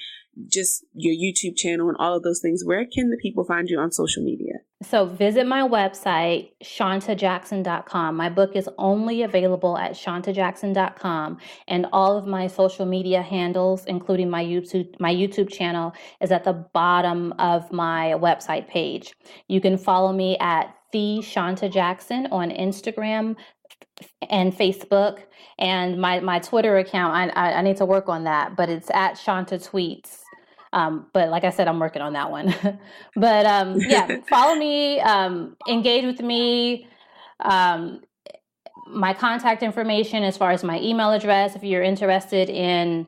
[0.48, 2.64] just your YouTube channel and all of those things.
[2.64, 4.54] Where can the people find you on social media?
[4.82, 8.16] So visit my website, shantajackson.com.
[8.16, 14.28] My book is only available at shantajackson.com and all of my social media handles, including
[14.28, 19.12] my YouTube, my YouTube channel is at the bottom of my website page.
[19.48, 23.36] You can follow me at the Shanta Jackson on Instagram
[24.30, 25.20] and Facebook
[25.58, 27.14] and my, my Twitter account.
[27.14, 30.21] I, I, I need to work on that, but it's at Shanta Tweets.
[30.72, 32.54] Um, but like I said, I'm working on that one.
[33.16, 36.88] but um, yeah, follow me, um, engage with me.
[37.40, 38.00] Um,
[38.86, 43.06] my contact information, as far as my email address, if you're interested in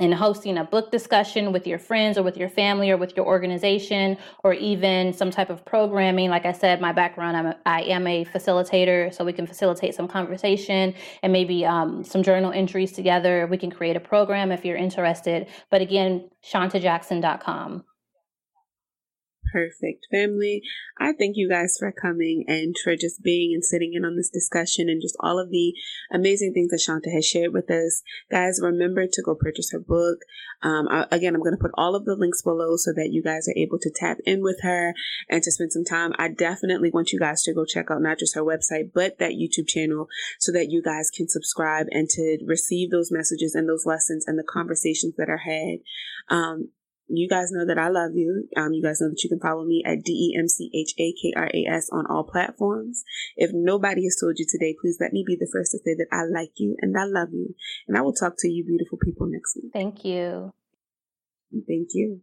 [0.00, 3.26] in hosting a book discussion with your friends or with your family or with your
[3.26, 6.30] organization or even some type of programming.
[6.30, 9.94] Like i said my background i'm a, i am a facilitator so we can facilitate
[9.94, 13.46] some conversation and maybe um, some journal entries together.
[13.46, 15.46] We can create a program if you're interested.
[15.70, 17.84] But again shantajackson.com
[19.52, 20.06] Perfect.
[20.10, 20.62] Family,
[20.98, 24.30] I thank you guys for coming and for just being and sitting in on this
[24.30, 25.74] discussion and just all of the
[26.12, 28.02] amazing things that Shanta has shared with us.
[28.30, 30.18] Guys, remember to go purchase her book.
[30.62, 33.22] Um, I, again, I'm going to put all of the links below so that you
[33.22, 34.94] guys are able to tap in with her
[35.28, 36.12] and to spend some time.
[36.18, 39.32] I definitely want you guys to go check out not just her website, but that
[39.32, 40.06] YouTube channel
[40.38, 44.38] so that you guys can subscribe and to receive those messages and those lessons and
[44.38, 45.78] the conversations that are had.
[46.28, 46.68] Um,
[47.12, 48.48] you guys know that I love you.
[48.56, 50.94] Um, you guys know that you can follow me at D E M C H
[50.98, 53.02] A K R A S on all platforms.
[53.36, 56.08] If nobody has told you today, please let me be the first to say that
[56.12, 57.54] I like you and I love you.
[57.88, 59.72] And I will talk to you, beautiful people, next week.
[59.72, 60.52] Thank you.
[61.66, 62.22] Thank you.